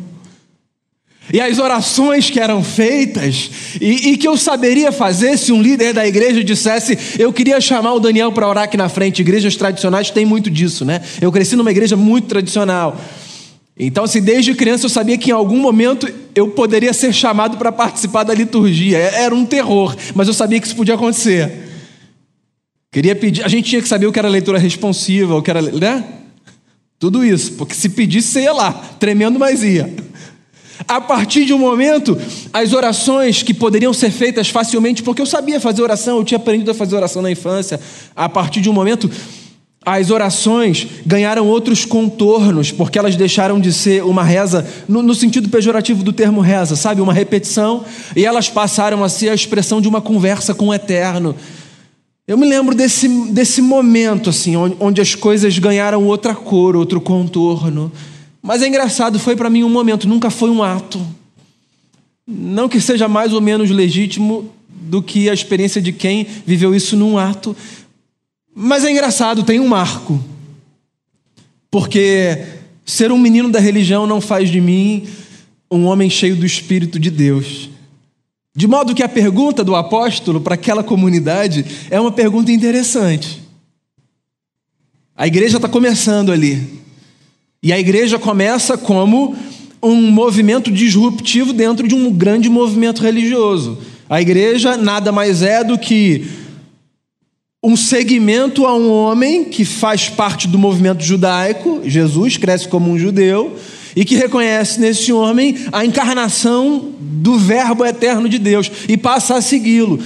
E 1.33 1.41
as 1.41 1.59
orações 1.59 2.31
que 2.31 2.41
eram 2.41 2.65
feitas, 2.65 3.51
e, 3.81 4.11
e, 4.11 4.17
que 4.17 4.27
eu 4.27 4.37
saberia 4.37 4.91
fazer 4.91 5.37
se 5.37 5.53
um 5.53 5.61
líder 5.61 5.93
da 5.93 6.07
igreja 6.07 6.43
dissesse: 6.43 6.99
Eu 7.19 7.33
queria 7.33 7.61
chamar 7.61 7.93
o 7.93 8.01
Daniel 8.01 8.33
para 8.33 8.49
orar 8.49 8.65
aqui 8.65 8.79
na 8.79 8.89
frente. 8.89 9.21
Igrejas 9.21 9.55
tradicionais 9.55 10.11
têm 10.11 10.25
muito 10.25 10.51
disso, 10.51 10.87
né? 10.87 11.03
Eu 11.21 11.31
cresci 11.31 11.55
numa 11.55 11.71
igreja 11.71 11.97
muito 11.97 12.29
tradicional. 12.29 12.99
Então, 13.79 14.05
assim, 14.05 14.21
desde 14.21 14.55
criança 14.55 14.87
eu 14.87 14.91
sabia 14.91 15.17
que 15.17 15.31
em 15.31 15.33
algum 15.33 15.59
momento 15.59 16.13
eu 16.35 16.49
poderia 16.49 16.93
ser 16.93 17.13
chamado 17.13 17.57
para 17.57 17.71
participar 17.71 18.25
da 18.25 18.35
liturgia. 18.35 18.99
É, 18.99 19.23
era 19.23 19.35
um 19.35 19.47
terror, 19.47 19.97
mas 20.15 20.27
eu 20.27 20.35
sabia 20.35 20.61
que 20.61 20.67
isso 20.67 20.75
podia 20.75 20.95
acontecer. 20.95 21.69
Queria 22.91 23.15
pedir, 23.15 23.45
a 23.45 23.49
gente 23.49 23.69
tinha 23.69 23.81
que 23.81 23.89
saber 23.89 24.07
o 24.07 24.13
que 24.13 24.19
era 24.19 24.29
leitura 24.29 24.59
responsiva, 24.59 25.37
o 25.37 25.43
que 25.43 25.51
era, 25.51 25.63
né? 25.63 26.05
Tudo 26.99 27.25
isso, 27.25 27.53
porque 27.53 27.75
se 27.75 27.91
pedisse 27.91 28.41
ia 28.41 28.53
lá, 28.53 28.73
tremendo, 28.99 29.39
mas 29.39 29.63
ia. 29.63 29.95
A 30.87 31.01
partir 31.01 31.45
de 31.45 31.53
um 31.53 31.59
momento, 31.59 32.17
as 32.53 32.73
orações 32.73 33.43
que 33.43 33.55
poderiam 33.55 33.93
ser 33.93 34.11
feitas 34.11 34.49
facilmente, 34.49 35.03
porque 35.03 35.23
eu 35.23 35.27
sabia 35.27 35.61
fazer 35.61 35.83
oração, 35.83 36.19
eu 36.19 36.25
tinha 36.25 36.39
aprendido 36.39 36.71
a 36.71 36.75
fazer 36.75 36.97
oração 36.97 37.23
na 37.23 37.31
infância. 37.31 37.79
A 38.17 38.29
partir 38.29 38.61
de 38.61 38.71
um 38.71 38.73
momento, 38.73 39.11
as 39.97 40.11
orações 40.11 40.87
ganharam 41.07 41.47
outros 41.47 41.85
contornos, 41.85 42.71
porque 42.71 42.99
elas 42.99 43.17
deixaram 43.17 43.61
de 43.61 43.73
ser 43.73 44.05
uma 44.05 44.23
reza, 44.23 44.67
no, 44.89 45.03
no, 45.03 45.15
sentido 45.15 45.49
pejorativo 45.49 46.03
do 46.03 46.13
termo 46.13 46.41
reza, 46.41 46.77
sabe? 46.77 47.01
Uma 47.01 47.13
repetição, 47.13 47.85
e 48.15 48.27
elas 48.27 48.49
passaram 48.49 49.03
a 49.03 49.09
ser 49.09 49.29
a 49.29 49.35
expressão 49.35 49.81
de 49.81 49.89
uma 49.89 50.01
conversa 50.01 50.55
com 50.55 50.69
o 50.69 50.75
eterno. 50.75 51.35
Eu 52.27 52.37
me 52.37 52.47
lembro 52.47 52.75
desse, 52.75 53.09
desse 53.31 53.63
momento, 53.63 54.31
assim, 54.31 54.57
onde, 54.57 54.77
onde 54.79 55.01
as 55.01 55.15
coisas 55.15 55.59
ganharam 55.59 56.05
outra 56.05 56.35
cor, 56.35 56.77
outro 56.77 57.01
contorno. 57.01 57.91
Mas 58.43 58.63
é 58.63 58.69
engraçado, 58.69 59.19
foi 59.19 59.35
para 59.35 59.49
mim 59.49 59.65
um 59.65 59.71
momento, 59.71 60.09
nunca 60.09 60.29
foi 60.29 60.51
um 60.51 60.63
ato. 60.63 61.01
Não 62.27 62.69
que 62.69 62.81
seja 62.81 63.09
mais 63.09 63.33
ou 63.33 63.41
menos 63.41 63.71
legítimo 63.71 64.53
do 64.69 65.03
que 65.03 65.29
a 65.29 65.35
experiência 65.35 65.81
de 65.81 65.93
quem 65.93 66.27
viveu 66.47 66.75
isso 66.75 66.97
num 66.97 67.19
ato, 67.19 67.57
mas 68.61 68.85
é 68.85 68.91
engraçado, 68.91 69.45
tem 69.45 69.61
um 69.61 69.69
marco. 69.69 70.21
Porque 71.71 72.45
ser 72.85 73.13
um 73.13 73.19
menino 73.19 73.51
da 73.51 73.61
religião 73.61 74.05
não 74.05 74.21
faz 74.21 74.51
de 74.51 74.61
mim 74.61 75.07
um 75.71 75.85
homem 75.85 76.11
cheio 76.11 76.35
do 76.35 76.45
Espírito 76.45 76.99
de 76.99 77.09
Deus. 77.09 77.71
De 78.57 78.67
modo 78.67 78.97
que 78.97 79.03
a 79.05 79.09
pergunta 79.09 79.63
do 79.63 79.77
apóstolo 79.77 80.41
para 80.41 80.55
aquela 80.55 80.83
comunidade 80.83 81.65
é 81.89 82.01
uma 82.01 82.11
pergunta 82.11 82.51
interessante. 82.51 83.41
A 85.17 85.29
igreja 85.29 85.59
está 85.59 85.69
começando 85.69 86.33
ali. 86.33 86.81
E 87.63 87.73
a 87.73 87.79
igreja 87.79 88.19
começa 88.19 88.77
como 88.77 89.37
um 89.81 90.11
movimento 90.11 90.69
disruptivo 90.69 91.53
dentro 91.53 91.87
de 91.87 91.95
um 91.95 92.11
grande 92.11 92.49
movimento 92.49 93.03
religioso. 93.03 93.79
A 94.11 94.21
igreja 94.21 94.77
nada 94.77 95.13
mais 95.13 95.43
é 95.43 95.63
do 95.63 95.79
que 95.79 96.27
um 97.63 97.77
segmento 97.77 98.67
a 98.67 98.75
um 98.75 98.91
homem 98.91 99.45
que 99.45 99.65
faz 99.65 100.09
parte 100.09 100.47
do 100.47 100.59
movimento 100.59 101.03
judaico, 101.03 101.81
Jesus 101.85 102.37
cresce 102.37 102.69
como 102.69 102.91
um 102.91 102.99
judeu, 102.99 103.59
e 103.97 104.05
que 104.05 104.15
reconhece 104.15 104.79
nesse 104.81 105.13
homem 105.13 105.57
a 105.73 105.85
encarnação 105.85 106.93
do 107.01 107.37
Verbo 107.37 107.85
eterno 107.85 108.29
de 108.29 108.39
Deus 108.39 108.71
e 108.89 108.97
passa 108.97 109.35
a 109.35 109.43
segui-lo. 109.43 110.01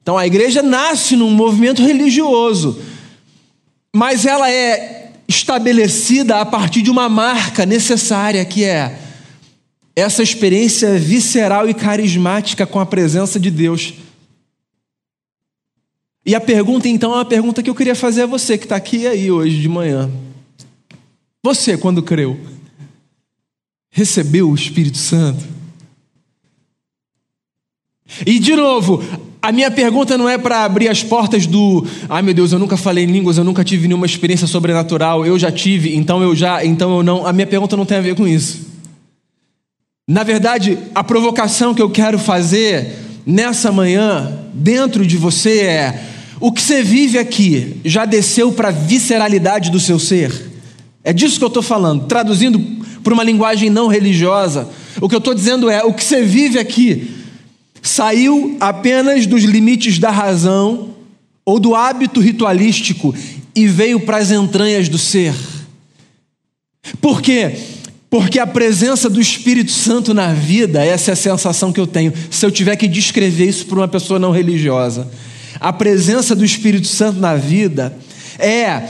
Então 0.00 0.16
a 0.16 0.26
igreja 0.26 0.62
nasce 0.62 1.16
num 1.16 1.30
movimento 1.30 1.82
religioso, 1.82 2.78
mas 3.92 4.24
ela 4.24 4.48
é 4.48 5.10
estabelecida 5.26 6.36
a 6.40 6.44
partir 6.44 6.82
de 6.82 6.90
uma 6.90 7.08
marca 7.08 7.66
necessária 7.66 8.44
que 8.44 8.62
é 8.62 8.98
essa 9.96 10.22
experiência 10.22 10.96
visceral 10.98 11.68
e 11.68 11.74
carismática 11.74 12.66
com 12.66 12.78
a 12.78 12.86
presença 12.86 13.40
de 13.40 13.50
Deus 13.50 13.94
e 16.26 16.34
a 16.34 16.40
pergunta, 16.40 16.88
então, 16.88 17.12
é 17.12 17.16
uma 17.16 17.24
pergunta 17.24 17.62
que 17.62 17.68
eu 17.68 17.74
queria 17.74 17.94
fazer 17.94 18.22
a 18.22 18.26
você 18.26 18.56
que 18.56 18.64
está 18.64 18.76
aqui 18.76 19.06
aí 19.06 19.30
hoje 19.30 19.60
de 19.60 19.68
manhã. 19.68 20.10
Você, 21.42 21.76
quando 21.76 22.02
creu, 22.02 22.40
recebeu 23.90 24.48
o 24.48 24.54
Espírito 24.54 24.96
Santo? 24.96 25.44
E, 28.24 28.38
de 28.38 28.56
novo, 28.56 29.02
a 29.42 29.52
minha 29.52 29.70
pergunta 29.70 30.16
não 30.16 30.26
é 30.26 30.38
para 30.38 30.64
abrir 30.64 30.88
as 30.88 31.02
portas 31.02 31.46
do, 31.46 31.86
ai 32.08 32.22
meu 32.22 32.32
Deus, 32.32 32.52
eu 32.52 32.58
nunca 32.58 32.78
falei 32.78 33.04
em 33.04 33.08
línguas, 33.08 33.36
eu 33.36 33.44
nunca 33.44 33.62
tive 33.62 33.86
nenhuma 33.86 34.06
experiência 34.06 34.46
sobrenatural, 34.46 35.26
eu 35.26 35.38
já 35.38 35.52
tive, 35.52 35.94
então 35.94 36.22
eu 36.22 36.34
já, 36.34 36.64
então 36.64 36.96
eu 36.96 37.02
não. 37.02 37.26
A 37.26 37.32
minha 37.32 37.46
pergunta 37.46 37.76
não 37.76 37.84
tem 37.84 37.98
a 37.98 38.00
ver 38.00 38.14
com 38.14 38.26
isso. 38.26 38.66
Na 40.08 40.22
verdade, 40.22 40.78
a 40.94 41.04
provocação 41.04 41.74
que 41.74 41.82
eu 41.82 41.90
quero 41.90 42.18
fazer 42.18 42.96
nessa 43.26 43.70
manhã, 43.70 44.38
dentro 44.54 45.06
de 45.06 45.18
você, 45.18 45.60
é: 45.60 46.13
o 46.44 46.52
que 46.52 46.60
você 46.60 46.82
vive 46.82 47.18
aqui 47.18 47.80
já 47.86 48.04
desceu 48.04 48.52
para 48.52 48.68
a 48.68 48.70
visceralidade 48.70 49.70
do 49.70 49.80
seu 49.80 49.98
ser? 49.98 50.30
É 51.02 51.10
disso 51.10 51.38
que 51.38 51.44
eu 51.44 51.48
estou 51.48 51.62
falando. 51.62 52.04
Traduzindo 52.04 52.60
para 53.02 53.14
uma 53.14 53.24
linguagem 53.24 53.70
não 53.70 53.88
religiosa, 53.88 54.68
o 55.00 55.08
que 55.08 55.14
eu 55.14 55.20
estou 55.20 55.32
dizendo 55.32 55.70
é: 55.70 55.82
o 55.82 55.94
que 55.94 56.04
você 56.04 56.22
vive 56.22 56.58
aqui 56.58 57.10
saiu 57.80 58.58
apenas 58.60 59.26
dos 59.26 59.42
limites 59.42 59.98
da 59.98 60.10
razão 60.10 60.90
ou 61.46 61.58
do 61.58 61.74
hábito 61.74 62.20
ritualístico 62.20 63.14
e 63.56 63.66
veio 63.66 64.00
para 64.00 64.18
as 64.18 64.30
entranhas 64.30 64.86
do 64.86 64.98
ser. 64.98 65.34
Por 67.00 67.22
quê? 67.22 67.56
Porque 68.10 68.38
a 68.38 68.46
presença 68.46 69.08
do 69.08 69.18
Espírito 69.18 69.72
Santo 69.72 70.12
na 70.12 70.34
vida, 70.34 70.84
essa 70.84 71.10
é 71.10 71.14
a 71.14 71.16
sensação 71.16 71.72
que 71.72 71.80
eu 71.80 71.86
tenho, 71.86 72.12
se 72.30 72.44
eu 72.44 72.50
tiver 72.50 72.76
que 72.76 72.86
descrever 72.86 73.48
isso 73.48 73.64
para 73.64 73.78
uma 73.78 73.88
pessoa 73.88 74.18
não 74.18 74.30
religiosa 74.30 75.08
a 75.60 75.72
presença 75.72 76.34
do 76.34 76.44
Espírito 76.44 76.86
Santo 76.86 77.20
na 77.20 77.36
vida 77.36 77.96
é 78.38 78.88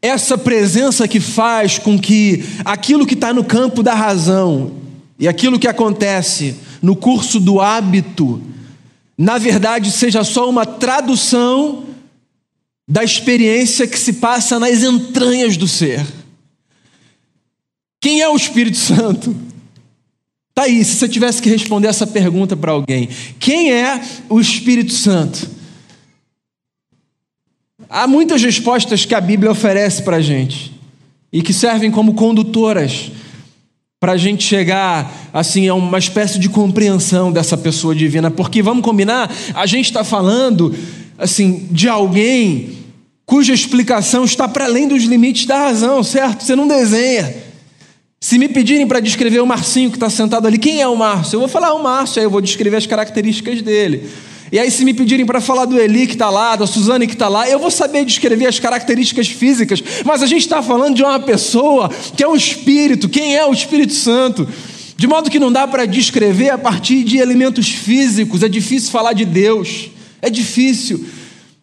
essa 0.00 0.38
presença 0.38 1.08
que 1.08 1.20
faz 1.20 1.78
com 1.78 1.98
que 1.98 2.44
aquilo 2.64 3.06
que 3.06 3.14
está 3.14 3.32
no 3.32 3.44
campo 3.44 3.82
da 3.82 3.94
razão 3.94 4.72
e 5.18 5.26
aquilo 5.26 5.58
que 5.58 5.66
acontece 5.66 6.56
no 6.80 6.94
curso 6.94 7.40
do 7.40 7.60
hábito, 7.60 8.40
na 9.16 9.38
verdade, 9.38 9.90
seja 9.90 10.22
só 10.22 10.48
uma 10.48 10.66
tradução 10.66 11.84
da 12.88 13.02
experiência 13.02 13.86
que 13.86 13.98
se 13.98 14.14
passa 14.14 14.60
nas 14.60 14.82
entranhas 14.82 15.56
do 15.56 15.66
ser. 15.66 16.06
Quem 18.00 18.20
é 18.20 18.28
o 18.28 18.36
Espírito 18.36 18.76
Santo? 18.76 19.34
Tá 20.54 20.62
aí, 20.62 20.84
se 20.84 20.94
você 20.94 21.08
tivesse 21.08 21.42
que 21.42 21.50
responder 21.50 21.88
essa 21.88 22.06
pergunta 22.06 22.56
para 22.56 22.72
alguém, 22.72 23.08
quem 23.38 23.72
é 23.72 24.00
o 24.28 24.40
Espírito 24.40 24.92
Santo? 24.92 25.55
Há 27.88 28.06
muitas 28.06 28.42
respostas 28.42 29.04
que 29.04 29.14
a 29.14 29.20
Bíblia 29.20 29.50
oferece 29.50 30.02
para 30.02 30.16
a 30.16 30.20
gente 30.20 30.72
e 31.32 31.42
que 31.42 31.52
servem 31.52 31.90
como 31.90 32.14
condutoras 32.14 33.10
para 33.98 34.12
a 34.12 34.16
gente 34.16 34.44
chegar 34.44 35.30
assim 35.32 35.68
a 35.68 35.74
uma 35.74 35.98
espécie 35.98 36.38
de 36.38 36.48
compreensão 36.48 37.32
dessa 37.32 37.56
pessoa 37.56 37.94
divina, 37.94 38.30
porque 38.30 38.62
vamos 38.62 38.84
combinar, 38.84 39.32
a 39.54 39.66
gente 39.66 39.86
está 39.86 40.04
falando 40.04 40.74
assim 41.18 41.68
de 41.70 41.88
alguém 41.88 42.70
cuja 43.24 43.52
explicação 43.52 44.24
está 44.24 44.46
para 44.46 44.66
além 44.66 44.86
dos 44.86 45.02
limites 45.04 45.46
da 45.46 45.58
razão, 45.58 46.02
certo? 46.02 46.44
Você 46.44 46.54
não 46.54 46.68
desenha. 46.68 47.34
Se 48.20 48.38
me 48.38 48.48
pedirem 48.48 48.86
para 48.86 49.00
descrever 49.00 49.40
o 49.40 49.46
Marcinho 49.46 49.90
que 49.90 49.96
está 49.96 50.08
sentado 50.08 50.46
ali, 50.46 50.58
quem 50.58 50.80
é 50.80 50.88
o 50.88 50.96
Márcio? 50.96 51.36
Eu 51.36 51.40
vou 51.40 51.48
falar 51.48 51.74
o 51.74 51.82
Márcio, 51.82 52.20
aí 52.20 52.26
eu 52.26 52.30
vou 52.30 52.40
descrever 52.40 52.76
as 52.76 52.86
características 52.86 53.62
dele. 53.62 54.08
E 54.52 54.58
aí, 54.58 54.70
se 54.70 54.84
me 54.84 54.94
pedirem 54.94 55.26
para 55.26 55.40
falar 55.40 55.64
do 55.64 55.78
Eli 55.78 56.06
que 56.06 56.12
está 56.12 56.30
lá, 56.30 56.54
da 56.54 56.66
Suzane 56.66 57.06
que 57.06 57.14
está 57.14 57.28
lá, 57.28 57.48
eu 57.48 57.58
vou 57.58 57.70
saber 57.70 58.04
descrever 58.04 58.46
as 58.46 58.60
características 58.60 59.26
físicas, 59.26 59.82
mas 60.04 60.22
a 60.22 60.26
gente 60.26 60.42
está 60.42 60.62
falando 60.62 60.94
de 60.94 61.02
uma 61.02 61.18
pessoa 61.18 61.90
que 62.16 62.22
é 62.22 62.28
um 62.28 62.36
espírito. 62.36 63.08
Quem 63.08 63.34
é 63.34 63.44
o 63.44 63.52
Espírito 63.52 63.92
Santo? 63.92 64.46
De 64.96 65.06
modo 65.06 65.30
que 65.30 65.40
não 65.40 65.50
dá 65.50 65.66
para 65.66 65.84
descrever 65.84 66.50
a 66.50 66.58
partir 66.58 67.02
de 67.02 67.18
elementos 67.18 67.68
físicos, 67.68 68.42
é 68.42 68.48
difícil 68.48 68.90
falar 68.90 69.12
de 69.12 69.24
Deus, 69.24 69.90
é 70.22 70.30
difícil. 70.30 71.04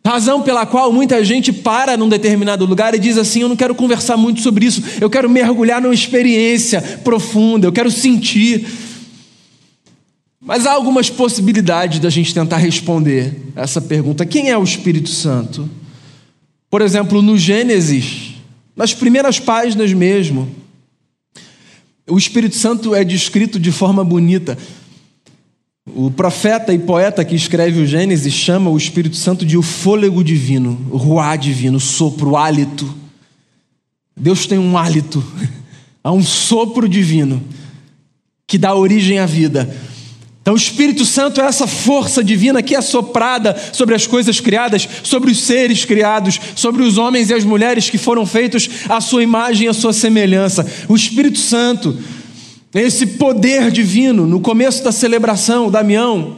Razão 0.06 0.42
pela 0.42 0.66
qual 0.66 0.92
muita 0.92 1.24
gente 1.24 1.54
para 1.54 1.96
num 1.96 2.10
determinado 2.10 2.66
lugar 2.66 2.94
e 2.94 3.00
diz 3.00 3.18
assim: 3.18 3.42
Eu 3.42 3.50
não 3.50 3.56
quero 3.56 3.74
conversar 3.74 4.18
muito 4.18 4.42
sobre 4.42 4.66
isso, 4.66 4.84
eu 5.00 5.10
quero 5.10 5.30
mergulhar 5.30 5.82
numa 5.82 5.94
experiência 5.94 6.82
profunda, 7.04 7.66
eu 7.66 7.72
quero 7.72 7.90
sentir. 7.90 8.68
Mas 10.46 10.66
há 10.66 10.74
algumas 10.74 11.10
possibilidades 11.10 12.00
da 12.00 12.10
gente 12.10 12.34
tentar 12.34 12.58
responder 12.58 13.36
essa 13.56 13.80
pergunta: 13.80 14.26
quem 14.26 14.50
é 14.50 14.58
o 14.58 14.64
Espírito 14.64 15.10
Santo? 15.10 15.70
Por 16.70 16.82
exemplo, 16.82 17.22
no 17.22 17.38
Gênesis, 17.38 18.34
nas 18.76 18.94
primeiras 18.94 19.40
páginas 19.40 19.94
mesmo, 19.94 20.50
o 22.10 22.18
Espírito 22.18 22.56
Santo 22.56 22.94
é 22.94 23.04
descrito 23.04 23.60
de 23.60 23.72
forma 23.72 24.04
bonita. 24.04 24.58
O 25.86 26.10
profeta 26.10 26.74
e 26.74 26.80
poeta 26.80 27.24
que 27.24 27.36
escreve 27.36 27.82
o 27.82 27.86
Gênesis 27.86 28.34
chama 28.34 28.70
o 28.70 28.78
Espírito 28.78 29.16
Santo 29.16 29.46
de 29.46 29.58
o 29.58 29.62
fôlego 29.62 30.24
divino, 30.24 30.88
o 30.90 30.98
ruá 30.98 31.36
divino, 31.36 31.78
o 31.78 31.82
sopro, 31.82 32.32
o 32.32 32.38
hálito. 32.38 32.94
Deus 34.16 34.46
tem 34.46 34.58
um 34.58 34.78
hálito, 34.78 35.24
há 36.04 36.12
um 36.12 36.24
sopro 36.24 36.88
divino 36.88 37.42
que 38.48 38.58
dá 38.58 38.74
origem 38.76 39.20
à 39.20 39.26
vida. 39.26 39.74
Então, 40.44 40.56
o 40.56 40.58
Espírito 40.58 41.06
Santo 41.06 41.40
é 41.40 41.46
essa 41.46 41.66
força 41.66 42.22
divina 42.22 42.62
que 42.62 42.76
é 42.76 42.82
soprada 42.82 43.56
sobre 43.72 43.96
as 43.96 44.06
coisas 44.06 44.42
criadas, 44.42 44.86
sobre 45.02 45.32
os 45.32 45.42
seres 45.42 45.86
criados, 45.86 46.38
sobre 46.54 46.84
os 46.84 46.98
homens 46.98 47.30
e 47.30 47.34
as 47.34 47.46
mulheres 47.46 47.90
que 47.90 47.98
foram 47.98 48.26
feitos 48.26 48.70
à 48.90 49.00
sua 49.00 49.24
imagem 49.24 49.68
e 49.68 49.70
à 49.70 49.74
sua 49.74 49.94
semelhança. 49.94 50.70
O 50.90 50.98
Espírito 50.98 51.40
Santo 51.40 51.98
é 52.74 52.82
esse 52.82 53.06
poder 53.06 53.72
divino. 53.72 54.28
No 54.28 54.42
começo 54.42 54.84
da 54.84 54.92
celebração, 54.92 55.72
Damião, 55.72 56.36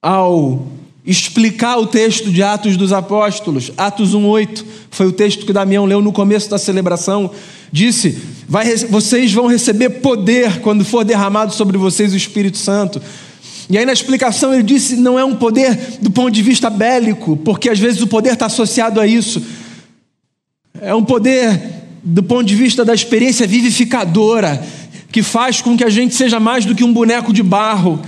ao 0.00 0.68
explicar 1.04 1.78
o 1.78 1.88
texto 1.88 2.30
de 2.30 2.40
Atos 2.40 2.76
dos 2.76 2.92
Apóstolos, 2.92 3.72
Atos 3.76 4.14
1:8, 4.14 4.64
foi 4.92 5.08
o 5.08 5.12
texto 5.12 5.44
que 5.44 5.52
Damião 5.52 5.84
leu 5.86 6.00
no 6.00 6.12
começo 6.12 6.48
da 6.48 6.56
celebração, 6.56 7.32
disse: 7.72 8.16
Vai, 8.48 8.76
vocês 8.76 9.32
vão 9.32 9.48
receber 9.48 9.90
poder 9.90 10.60
quando 10.60 10.84
for 10.84 11.04
derramado 11.04 11.52
sobre 11.52 11.76
vocês 11.76 12.12
o 12.12 12.16
Espírito 12.16 12.58
Santo. 12.58 13.02
E 13.68 13.78
aí 13.78 13.86
na 13.86 13.92
explicação 13.92 14.52
ele 14.52 14.62
disse: 14.62 14.96
não 14.96 15.18
é 15.18 15.24
um 15.24 15.36
poder 15.36 15.76
do 16.00 16.10
ponto 16.10 16.30
de 16.30 16.42
vista 16.42 16.68
bélico, 16.68 17.36
porque 17.38 17.70
às 17.70 17.78
vezes 17.78 18.00
o 18.02 18.06
poder 18.06 18.34
está 18.34 18.46
associado 18.46 19.00
a 19.00 19.06
isso. 19.06 19.42
É 20.80 20.94
um 20.94 21.04
poder 21.04 21.60
do 22.02 22.22
ponto 22.22 22.44
de 22.44 22.54
vista 22.54 22.84
da 22.84 22.92
experiência 22.92 23.46
vivificadora, 23.46 24.62
que 25.10 25.22
faz 25.22 25.62
com 25.62 25.76
que 25.76 25.84
a 25.84 25.88
gente 25.88 26.14
seja 26.14 26.38
mais 26.38 26.64
do 26.64 26.74
que 26.74 26.84
um 26.84 26.92
boneco 26.92 27.32
de 27.32 27.42
barro. 27.42 28.02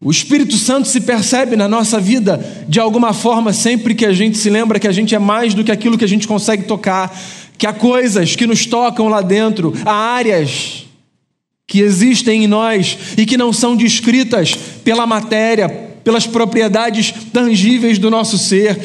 O 0.00 0.10
Espírito 0.10 0.56
Santo 0.56 0.88
se 0.88 1.00
percebe 1.00 1.56
na 1.56 1.68
nossa 1.68 2.00
vida 2.00 2.64
de 2.68 2.78
alguma 2.80 3.12
forma 3.12 3.52
sempre 3.52 3.94
que 3.94 4.04
a 4.04 4.12
gente 4.12 4.36
se 4.36 4.50
lembra 4.50 4.78
que 4.78 4.88
a 4.88 4.92
gente 4.92 5.14
é 5.14 5.18
mais 5.18 5.54
do 5.54 5.64
que 5.64 5.70
aquilo 5.72 5.96
que 5.96 6.04
a 6.04 6.08
gente 6.08 6.26
consegue 6.26 6.64
tocar, 6.64 7.16
que 7.56 7.66
há 7.66 7.72
coisas 7.72 8.34
que 8.34 8.46
nos 8.46 8.66
tocam 8.66 9.08
lá 9.08 9.20
dentro, 9.20 9.72
há 9.84 9.92
áreas 9.92 10.81
que 11.66 11.80
existem 11.80 12.44
em 12.44 12.46
nós 12.46 12.98
e 13.16 13.24
que 13.24 13.36
não 13.36 13.52
são 13.52 13.76
descritas 13.76 14.54
pela 14.84 15.06
matéria, 15.06 15.68
pelas 16.04 16.26
propriedades 16.26 17.14
tangíveis 17.32 17.98
do 17.98 18.10
nosso 18.10 18.36
ser. 18.36 18.78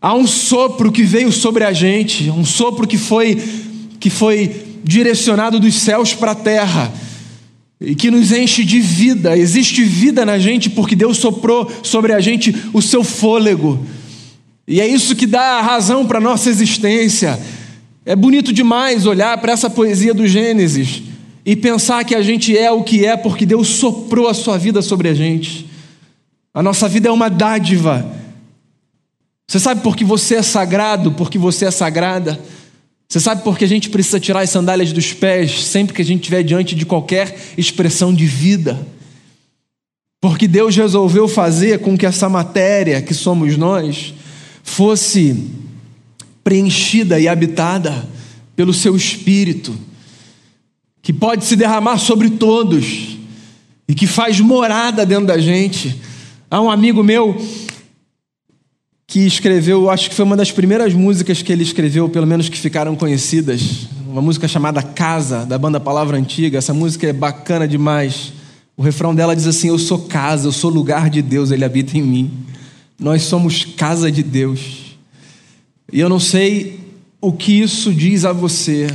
Há 0.00 0.14
um 0.14 0.26
sopro 0.26 0.90
que 0.90 1.02
veio 1.02 1.30
sobre 1.30 1.64
a 1.64 1.72
gente, 1.72 2.30
um 2.30 2.44
sopro 2.44 2.86
que 2.86 2.96
foi 2.96 3.36
que 3.98 4.08
foi 4.08 4.64
direcionado 4.82 5.60
dos 5.60 5.74
céus 5.74 6.14
para 6.14 6.30
a 6.30 6.34
terra 6.34 6.90
e 7.78 7.94
que 7.94 8.10
nos 8.10 8.32
enche 8.32 8.64
de 8.64 8.80
vida. 8.80 9.36
Existe 9.36 9.84
vida 9.84 10.24
na 10.24 10.38
gente 10.38 10.70
porque 10.70 10.96
Deus 10.96 11.18
soprou 11.18 11.70
sobre 11.82 12.14
a 12.14 12.20
gente 12.20 12.54
o 12.72 12.80
seu 12.80 13.04
fôlego. 13.04 13.84
E 14.66 14.80
é 14.80 14.86
isso 14.86 15.14
que 15.14 15.26
dá 15.26 15.58
a 15.58 15.62
razão 15.62 16.06
para 16.06 16.16
a 16.16 16.22
nossa 16.22 16.48
existência. 16.48 17.38
É 18.06 18.16
bonito 18.16 18.54
demais 18.54 19.04
olhar 19.04 19.36
para 19.36 19.52
essa 19.52 19.68
poesia 19.68 20.14
do 20.14 20.26
Gênesis 20.26 21.09
e 21.50 21.56
pensar 21.56 22.04
que 22.04 22.14
a 22.14 22.22
gente 22.22 22.56
é 22.56 22.70
o 22.70 22.84
que 22.84 23.04
é 23.04 23.16
porque 23.16 23.44
Deus 23.44 23.66
soprou 23.66 24.28
a 24.28 24.34
sua 24.34 24.56
vida 24.56 24.80
sobre 24.80 25.08
a 25.08 25.14
gente. 25.14 25.68
A 26.54 26.62
nossa 26.62 26.88
vida 26.88 27.08
é 27.08 27.10
uma 27.10 27.28
dádiva. 27.28 28.08
Você 29.48 29.58
sabe 29.58 29.80
por 29.80 29.96
que 29.96 30.04
você 30.04 30.36
é 30.36 30.42
sagrado, 30.42 31.10
porque 31.10 31.38
você 31.38 31.64
é 31.64 31.72
sagrada? 31.72 32.40
Você 33.08 33.18
sabe 33.18 33.42
por 33.42 33.58
que 33.58 33.64
a 33.64 33.68
gente 33.68 33.90
precisa 33.90 34.20
tirar 34.20 34.42
as 34.42 34.50
sandálias 34.50 34.92
dos 34.92 35.12
pés 35.12 35.64
sempre 35.64 35.92
que 35.92 36.00
a 36.00 36.04
gente 36.04 36.20
estiver 36.20 36.44
diante 36.44 36.76
de 36.76 36.86
qualquer 36.86 37.36
expressão 37.58 38.14
de 38.14 38.26
vida? 38.26 38.86
Porque 40.20 40.46
Deus 40.46 40.76
resolveu 40.76 41.26
fazer 41.26 41.80
com 41.80 41.98
que 41.98 42.06
essa 42.06 42.28
matéria 42.28 43.02
que 43.02 43.12
somos 43.12 43.56
nós 43.56 44.14
fosse 44.62 45.50
preenchida 46.44 47.18
e 47.18 47.26
habitada 47.26 48.08
pelo 48.54 48.72
seu 48.72 48.94
espírito 48.94 49.89
que 51.02 51.12
pode 51.12 51.44
se 51.44 51.56
derramar 51.56 51.98
sobre 51.98 52.30
todos 52.30 53.16
e 53.88 53.94
que 53.94 54.06
faz 54.06 54.38
morada 54.40 55.04
dentro 55.04 55.26
da 55.26 55.38
gente. 55.38 56.00
Há 56.50 56.60
um 56.60 56.70
amigo 56.70 57.02
meu 57.02 57.40
que 59.06 59.26
escreveu, 59.26 59.90
acho 59.90 60.08
que 60.08 60.14
foi 60.14 60.24
uma 60.24 60.36
das 60.36 60.52
primeiras 60.52 60.94
músicas 60.94 61.42
que 61.42 61.52
ele 61.52 61.64
escreveu, 61.64 62.08
pelo 62.08 62.26
menos 62.26 62.48
que 62.48 62.56
ficaram 62.56 62.94
conhecidas, 62.94 63.88
uma 64.06 64.22
música 64.22 64.46
chamada 64.46 64.82
Casa, 64.82 65.44
da 65.44 65.58
banda 65.58 65.80
Palavra 65.80 66.16
Antiga. 66.16 66.58
Essa 66.58 66.72
música 66.72 67.08
é 67.08 67.12
bacana 67.12 67.66
demais. 67.66 68.32
O 68.76 68.82
refrão 68.82 69.14
dela 69.14 69.34
diz 69.34 69.48
assim: 69.48 69.68
Eu 69.68 69.78
sou 69.78 70.00
casa, 70.00 70.46
eu 70.46 70.52
sou 70.52 70.70
lugar 70.70 71.10
de 71.10 71.22
Deus, 71.22 71.50
Ele 71.50 71.64
habita 71.64 71.98
em 71.98 72.02
mim. 72.02 72.30
Nós 72.98 73.22
somos 73.22 73.64
casa 73.64 74.12
de 74.12 74.22
Deus. 74.22 74.96
E 75.92 75.98
eu 75.98 76.08
não 76.08 76.20
sei 76.20 76.78
o 77.20 77.32
que 77.32 77.60
isso 77.60 77.92
diz 77.92 78.24
a 78.24 78.32
você, 78.32 78.86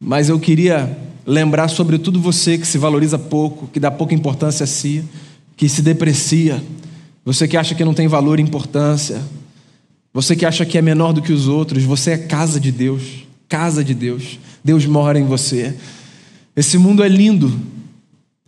mas 0.00 0.28
eu 0.28 0.38
queria 0.38 0.96
lembrar, 1.26 1.68
sobretudo 1.68 2.20
você 2.20 2.56
que 2.56 2.66
se 2.66 2.78
valoriza 2.78 3.18
pouco, 3.18 3.68
que 3.68 3.80
dá 3.80 3.90
pouca 3.90 4.14
importância 4.14 4.64
a 4.64 4.66
si, 4.66 5.04
que 5.56 5.68
se 5.68 5.82
deprecia, 5.82 6.62
você 7.24 7.46
que 7.46 7.56
acha 7.56 7.74
que 7.74 7.84
não 7.84 7.92
tem 7.92 8.08
valor 8.08 8.38
e 8.40 8.42
importância, 8.42 9.22
você 10.12 10.34
que 10.34 10.46
acha 10.46 10.64
que 10.64 10.78
é 10.78 10.82
menor 10.82 11.12
do 11.12 11.20
que 11.20 11.32
os 11.32 11.46
outros, 11.46 11.84
você 11.84 12.12
é 12.12 12.18
casa 12.18 12.58
de 12.58 12.72
Deus, 12.72 13.26
casa 13.48 13.84
de 13.84 13.94
Deus. 13.94 14.38
Deus 14.64 14.86
mora 14.86 15.18
em 15.18 15.24
você. 15.24 15.74
Esse 16.56 16.78
mundo 16.78 17.04
é 17.04 17.08
lindo. 17.08 17.52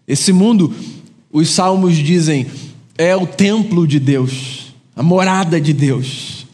Esse 0.08 0.32
mundo, 0.32 0.74
os 1.32 1.50
salmos 1.50 1.96
dizem, 1.96 2.46
é 2.98 3.14
o 3.14 3.26
templo 3.26 3.86
de 3.86 4.00
Deus, 4.00 4.74
a 4.96 5.02
morada 5.02 5.60
de 5.60 5.72
Deus. 5.72 6.46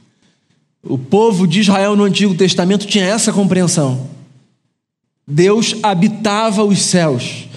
O 0.82 0.98
povo 0.98 1.46
de 1.46 1.60
Israel 1.60 1.96
no 1.96 2.04
Antigo 2.04 2.34
Testamento 2.34 2.86
tinha 2.86 3.04
essa 3.04 3.32
compreensão. 3.32 4.15
Deus 5.26 5.74
habitava 5.82 6.64
os 6.64 6.80
céus. 6.80 7.48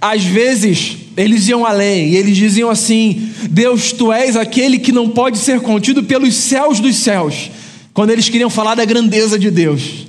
Às 0.00 0.24
vezes, 0.24 0.96
eles 1.16 1.48
iam 1.48 1.64
além 1.64 2.10
e 2.10 2.16
eles 2.16 2.36
diziam 2.36 2.68
assim: 2.68 3.30
Deus, 3.50 3.92
tu 3.92 4.12
és 4.12 4.36
aquele 4.36 4.78
que 4.78 4.92
não 4.92 5.08
pode 5.08 5.38
ser 5.38 5.60
contido 5.60 6.02
pelos 6.02 6.34
céus 6.34 6.80
dos 6.80 6.96
céus. 6.96 7.50
Quando 7.94 8.10
eles 8.10 8.28
queriam 8.28 8.50
falar 8.50 8.74
da 8.74 8.84
grandeza 8.84 9.38
de 9.38 9.50
Deus. 9.50 10.06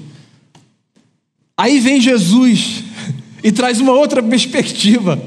Aí 1.57 1.79
vem 1.79 2.01
Jesus 2.01 2.83
e 3.43 3.51
traz 3.51 3.79
uma 3.79 3.91
outra 3.93 4.23
perspectiva. 4.23 5.21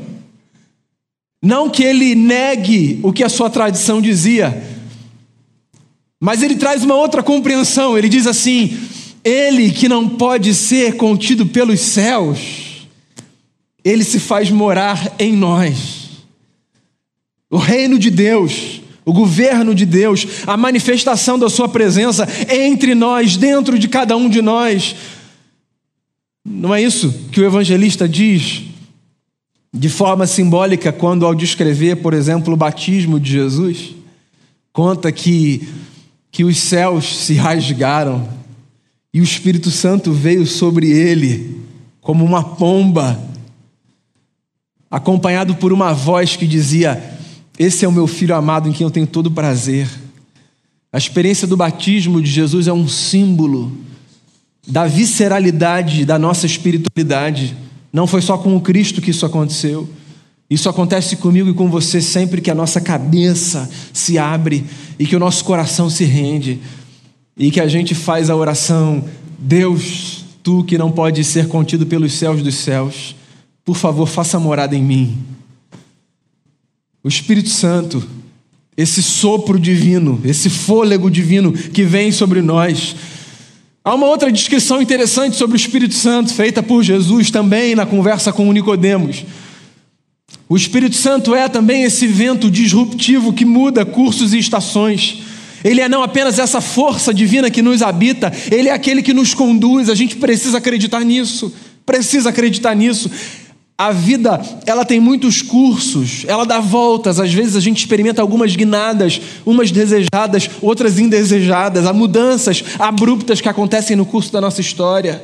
Não 1.42 1.70
que 1.70 1.82
ele 1.82 2.14
negue 2.14 2.98
o 3.02 3.12
que 3.12 3.22
a 3.22 3.28
sua 3.28 3.48
tradição 3.48 4.00
dizia, 4.00 4.62
mas 6.18 6.42
ele 6.42 6.56
traz 6.56 6.82
uma 6.82 6.94
outra 6.94 7.22
compreensão. 7.22 7.96
Ele 7.96 8.08
diz 8.08 8.26
assim: 8.26 8.76
ele 9.26 9.72
que 9.72 9.88
não 9.88 10.08
pode 10.08 10.54
ser 10.54 10.96
contido 10.96 11.46
pelos 11.46 11.80
céus, 11.80 12.86
ele 13.82 14.04
se 14.04 14.20
faz 14.20 14.52
morar 14.52 15.16
em 15.18 15.34
nós. 15.34 16.24
O 17.50 17.56
reino 17.56 17.98
de 17.98 18.08
Deus, 18.08 18.80
o 19.04 19.12
governo 19.12 19.74
de 19.74 19.84
Deus, 19.84 20.24
a 20.46 20.56
manifestação 20.56 21.36
da 21.36 21.50
Sua 21.50 21.68
presença 21.68 22.24
entre 22.48 22.94
nós, 22.94 23.36
dentro 23.36 23.76
de 23.76 23.88
cada 23.88 24.16
um 24.16 24.28
de 24.28 24.40
nós, 24.40 24.94
Não 26.48 26.72
é 26.72 26.80
isso 26.80 27.12
que 27.32 27.40
o 27.40 27.44
evangelista 27.44 28.08
diz 28.08 28.62
de 29.74 29.88
forma 29.88 30.28
simbólica 30.28 30.92
quando, 30.92 31.26
ao 31.26 31.34
descrever, 31.34 31.96
por 31.96 32.14
exemplo, 32.14 32.54
o 32.54 32.56
batismo 32.56 33.18
de 33.18 33.32
Jesus, 33.32 33.96
conta 34.72 35.10
que, 35.10 35.68
que 36.30 36.44
os 36.44 36.56
céus 36.56 37.24
se 37.24 37.34
rasgaram 37.34 38.45
e 39.16 39.20
o 39.20 39.24
Espírito 39.24 39.70
Santo 39.70 40.12
veio 40.12 40.44
sobre 40.44 40.90
ele 40.90 41.58
como 42.02 42.22
uma 42.22 42.44
pomba, 42.44 43.18
acompanhado 44.90 45.54
por 45.54 45.72
uma 45.72 45.94
voz 45.94 46.36
que 46.36 46.46
dizia: 46.46 47.02
Esse 47.58 47.86
é 47.86 47.88
o 47.88 47.92
meu 47.92 48.06
filho 48.06 48.34
amado 48.34 48.68
em 48.68 48.72
quem 48.72 48.84
eu 48.84 48.90
tenho 48.90 49.06
todo 49.06 49.30
prazer. 49.30 49.88
A 50.92 50.98
experiência 50.98 51.46
do 51.46 51.56
batismo 51.56 52.20
de 52.20 52.30
Jesus 52.30 52.68
é 52.68 52.72
um 52.74 52.86
símbolo 52.86 53.72
da 54.68 54.86
visceralidade 54.86 56.04
da 56.04 56.18
nossa 56.18 56.44
espiritualidade. 56.44 57.56
Não 57.90 58.06
foi 58.06 58.20
só 58.20 58.36
com 58.36 58.54
o 58.54 58.60
Cristo 58.60 59.00
que 59.00 59.12
isso 59.12 59.24
aconteceu. 59.24 59.88
Isso 60.50 60.68
acontece 60.68 61.16
comigo 61.16 61.48
e 61.48 61.54
com 61.54 61.70
você 61.70 62.02
sempre 62.02 62.42
que 62.42 62.50
a 62.50 62.54
nossa 62.54 62.82
cabeça 62.82 63.66
se 63.94 64.18
abre 64.18 64.66
e 64.98 65.06
que 65.06 65.16
o 65.16 65.18
nosso 65.18 65.42
coração 65.42 65.88
se 65.88 66.04
rende 66.04 66.60
e 67.36 67.50
que 67.50 67.60
a 67.60 67.68
gente 67.68 67.94
faz 67.94 68.30
a 68.30 68.36
oração: 68.36 69.04
Deus, 69.38 70.24
tu 70.42 70.64
que 70.64 70.78
não 70.78 70.90
pode 70.90 71.22
ser 71.24 71.48
contido 71.48 71.86
pelos 71.86 72.12
céus 72.12 72.42
dos 72.42 72.54
céus, 72.54 73.14
por 73.64 73.76
favor, 73.76 74.06
faça 74.06 74.38
morada 74.38 74.74
em 74.74 74.82
mim. 74.82 75.18
O 77.02 77.08
Espírito 77.08 77.48
Santo, 77.48 78.06
esse 78.76 79.02
sopro 79.02 79.58
divino, 79.58 80.20
esse 80.24 80.50
fôlego 80.50 81.10
divino 81.10 81.52
que 81.52 81.82
vem 81.82 82.10
sobre 82.10 82.42
nós, 82.42 82.96
Há 83.86 83.94
uma 83.94 84.08
outra 84.08 84.32
descrição 84.32 84.82
interessante 84.82 85.36
sobre 85.36 85.56
o 85.56 85.60
Espírito 85.60 85.94
Santo, 85.94 86.34
feita 86.34 86.60
por 86.60 86.82
Jesus 86.82 87.30
também 87.30 87.76
na 87.76 87.86
conversa 87.86 88.32
com 88.32 88.52
Nicodemos. 88.52 89.24
O 90.48 90.56
Espírito 90.56 90.96
Santo 90.96 91.36
é 91.36 91.48
também 91.48 91.84
esse 91.84 92.04
vento 92.04 92.50
disruptivo 92.50 93.32
que 93.32 93.44
muda 93.44 93.86
cursos 93.86 94.34
e 94.34 94.38
estações. 94.38 95.22
Ele 95.66 95.80
é 95.80 95.88
não 95.88 96.00
apenas 96.00 96.38
essa 96.38 96.60
força 96.60 97.12
divina 97.12 97.50
que 97.50 97.60
nos 97.60 97.82
habita, 97.82 98.32
ele 98.52 98.68
é 98.68 98.72
aquele 98.72 99.02
que 99.02 99.12
nos 99.12 99.34
conduz. 99.34 99.90
A 99.90 99.96
gente 99.96 100.14
precisa 100.14 100.58
acreditar 100.58 101.00
nisso. 101.00 101.52
Precisa 101.84 102.28
acreditar 102.28 102.72
nisso. 102.76 103.10
A 103.76 103.90
vida, 103.90 104.40
ela 104.64 104.84
tem 104.84 105.00
muitos 105.00 105.42
cursos, 105.42 106.24
ela 106.28 106.46
dá 106.46 106.60
voltas, 106.60 107.20
às 107.20 107.30
vezes 107.34 107.56
a 107.56 107.60
gente 107.60 107.78
experimenta 107.78 108.22
algumas 108.22 108.56
guinadas, 108.56 109.20
umas 109.44 109.70
desejadas, 109.70 110.48
outras 110.62 110.98
indesejadas, 110.98 111.84
há 111.84 111.92
mudanças 111.92 112.64
abruptas 112.78 113.40
que 113.40 113.48
acontecem 113.48 113.94
no 113.94 114.06
curso 114.06 114.32
da 114.32 114.40
nossa 114.40 114.62
história. 114.62 115.22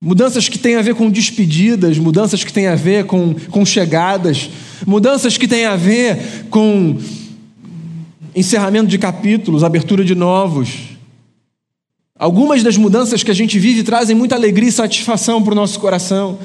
Mudanças 0.00 0.48
que 0.48 0.58
têm 0.58 0.76
a 0.76 0.82
ver 0.82 0.94
com 0.94 1.10
despedidas, 1.10 1.98
mudanças 1.98 2.44
que 2.44 2.52
têm 2.52 2.68
a 2.68 2.76
ver 2.76 3.04
com, 3.04 3.34
com 3.50 3.66
chegadas, 3.66 4.48
mudanças 4.86 5.36
que 5.36 5.48
têm 5.48 5.66
a 5.66 5.76
ver 5.76 6.46
com 6.48 6.96
encerramento 8.38 8.88
de 8.88 8.98
capítulos, 8.98 9.64
abertura 9.64 10.04
de 10.04 10.14
novos. 10.14 10.70
Algumas 12.18 12.62
das 12.62 12.76
mudanças 12.76 13.22
que 13.22 13.30
a 13.30 13.34
gente 13.34 13.58
vive 13.58 13.82
trazem 13.82 14.16
muita 14.16 14.34
alegria 14.34 14.68
e 14.68 14.72
satisfação 14.72 15.42
para 15.42 15.52
o 15.52 15.56
nosso 15.56 15.78
coração. 15.78 16.38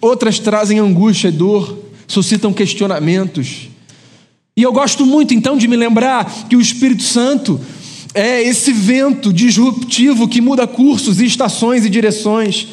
Outras 0.00 0.38
trazem 0.38 0.78
angústia 0.78 1.28
e 1.28 1.32
dor, 1.32 1.78
suscitam 2.06 2.52
questionamentos. 2.52 3.68
E 4.56 4.62
eu 4.62 4.72
gosto 4.72 5.04
muito 5.04 5.34
então 5.34 5.56
de 5.56 5.68
me 5.68 5.76
lembrar 5.76 6.48
que 6.48 6.56
o 6.56 6.60
Espírito 6.60 7.02
Santo 7.02 7.60
é 8.14 8.42
esse 8.42 8.72
vento 8.72 9.32
disruptivo 9.32 10.28
que 10.28 10.40
muda 10.40 10.66
cursos 10.66 11.20
e 11.20 11.26
estações 11.26 11.84
e 11.84 11.90
direções. 11.90 12.68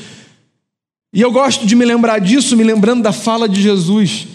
E 1.13 1.21
eu 1.21 1.31
gosto 1.31 1.65
de 1.65 1.75
me 1.75 1.85
lembrar 1.85 2.19
disso, 2.19 2.55
me 2.55 2.63
lembrando 2.63 3.03
da 3.03 3.11
fala 3.11 3.47
de 3.47 3.61
Jesus. 3.61 4.27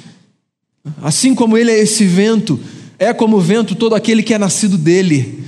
Assim 1.03 1.35
como 1.35 1.57
ele 1.57 1.71
é 1.71 1.79
esse 1.79 2.05
vento, 2.05 2.61
é 2.99 3.13
como 3.13 3.37
o 3.37 3.41
vento 3.41 3.75
todo 3.75 3.95
aquele 3.95 4.23
que 4.23 4.35
é 4.35 4.39
nascido 4.39 4.77
dele. 4.77 5.45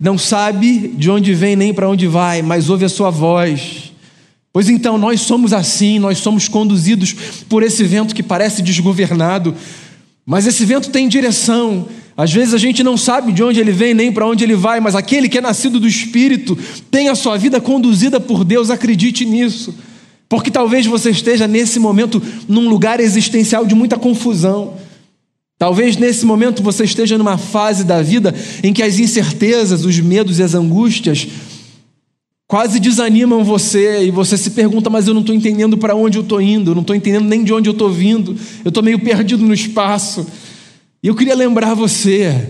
Não 0.00 0.18
sabe 0.18 0.88
de 0.96 1.10
onde 1.10 1.34
vem 1.34 1.56
nem 1.56 1.72
para 1.72 1.88
onde 1.88 2.06
vai, 2.06 2.42
mas 2.42 2.70
ouve 2.70 2.84
a 2.84 2.88
sua 2.88 3.10
voz 3.10 3.84
Pois 4.54 4.68
então, 4.68 4.96
nós 4.96 5.20
somos 5.22 5.52
assim, 5.52 5.98
nós 5.98 6.18
somos 6.18 6.46
conduzidos 6.46 7.12
por 7.48 7.64
esse 7.64 7.82
vento 7.82 8.14
que 8.14 8.22
parece 8.22 8.62
desgovernado, 8.62 9.52
mas 10.24 10.46
esse 10.46 10.64
vento 10.64 10.90
tem 10.90 11.08
direção. 11.08 11.88
Às 12.16 12.32
vezes 12.32 12.54
a 12.54 12.58
gente 12.58 12.80
não 12.80 12.96
sabe 12.96 13.32
de 13.32 13.42
onde 13.42 13.58
ele 13.58 13.72
vem 13.72 13.92
nem 13.94 14.12
para 14.12 14.24
onde 14.24 14.44
ele 14.44 14.54
vai, 14.54 14.78
mas 14.78 14.94
aquele 14.94 15.28
que 15.28 15.38
é 15.38 15.40
nascido 15.40 15.80
do 15.80 15.88
Espírito 15.88 16.56
tem 16.88 17.08
a 17.08 17.16
sua 17.16 17.36
vida 17.36 17.60
conduzida 17.60 18.20
por 18.20 18.44
Deus, 18.44 18.70
acredite 18.70 19.24
nisso. 19.24 19.74
Porque 20.28 20.52
talvez 20.52 20.86
você 20.86 21.10
esteja 21.10 21.48
nesse 21.48 21.80
momento 21.80 22.22
num 22.46 22.68
lugar 22.68 23.00
existencial 23.00 23.66
de 23.66 23.74
muita 23.74 23.96
confusão. 23.98 24.74
Talvez 25.58 25.96
nesse 25.96 26.26
momento 26.26 26.62
você 26.62 26.84
esteja 26.84 27.16
numa 27.16 27.38
fase 27.38 27.84
da 27.84 28.02
vida 28.02 28.34
em 28.62 28.72
que 28.72 28.82
as 28.82 28.98
incertezas, 28.98 29.84
os 29.84 29.98
medos 30.00 30.38
e 30.38 30.42
as 30.42 30.54
angústias 30.54 31.28
quase 32.46 32.78
desanimam 32.78 33.42
você 33.42 34.04
e 34.04 34.10
você 34.10 34.36
se 34.36 34.50
pergunta, 34.50 34.90
mas 34.90 35.08
eu 35.08 35.14
não 35.14 35.22
estou 35.22 35.34
entendendo 35.34 35.78
para 35.78 35.94
onde 35.94 36.18
eu 36.18 36.22
estou 36.22 36.40
indo, 36.40 36.70
eu 36.70 36.74
não 36.74 36.82
estou 36.82 36.94
entendendo 36.94 37.24
nem 37.24 37.42
de 37.42 37.52
onde 37.52 37.68
eu 37.68 37.72
estou 37.72 37.90
vindo, 37.90 38.36
eu 38.64 38.68
estou 38.68 38.82
meio 38.82 38.98
perdido 38.98 39.44
no 39.44 39.54
espaço. 39.54 40.26
E 41.02 41.08
eu 41.08 41.14
queria 41.14 41.34
lembrar 41.34 41.74
você 41.74 42.48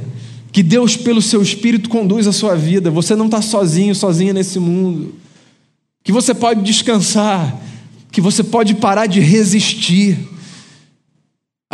que 0.53 0.63
Deus, 0.63 0.97
pelo 0.97 1.21
seu 1.21 1.43
Espírito, 1.43 1.89
conduz 1.89 2.27
a 2.27 2.33
sua 2.33 2.55
vida, 2.55 2.91
você 2.91 3.17
não 3.17 3.27
está 3.27 3.43
sozinho, 3.43 3.95
sozinha 3.95 4.33
nesse 4.33 4.59
mundo, 4.59 5.15
que 6.05 6.13
você 6.13 6.33
pode 6.35 6.63
descansar, 6.63 7.61
que 8.13 8.21
você 8.21 8.45
pode 8.45 8.75
parar 8.75 9.07
de 9.07 9.21
resistir. 9.21 10.17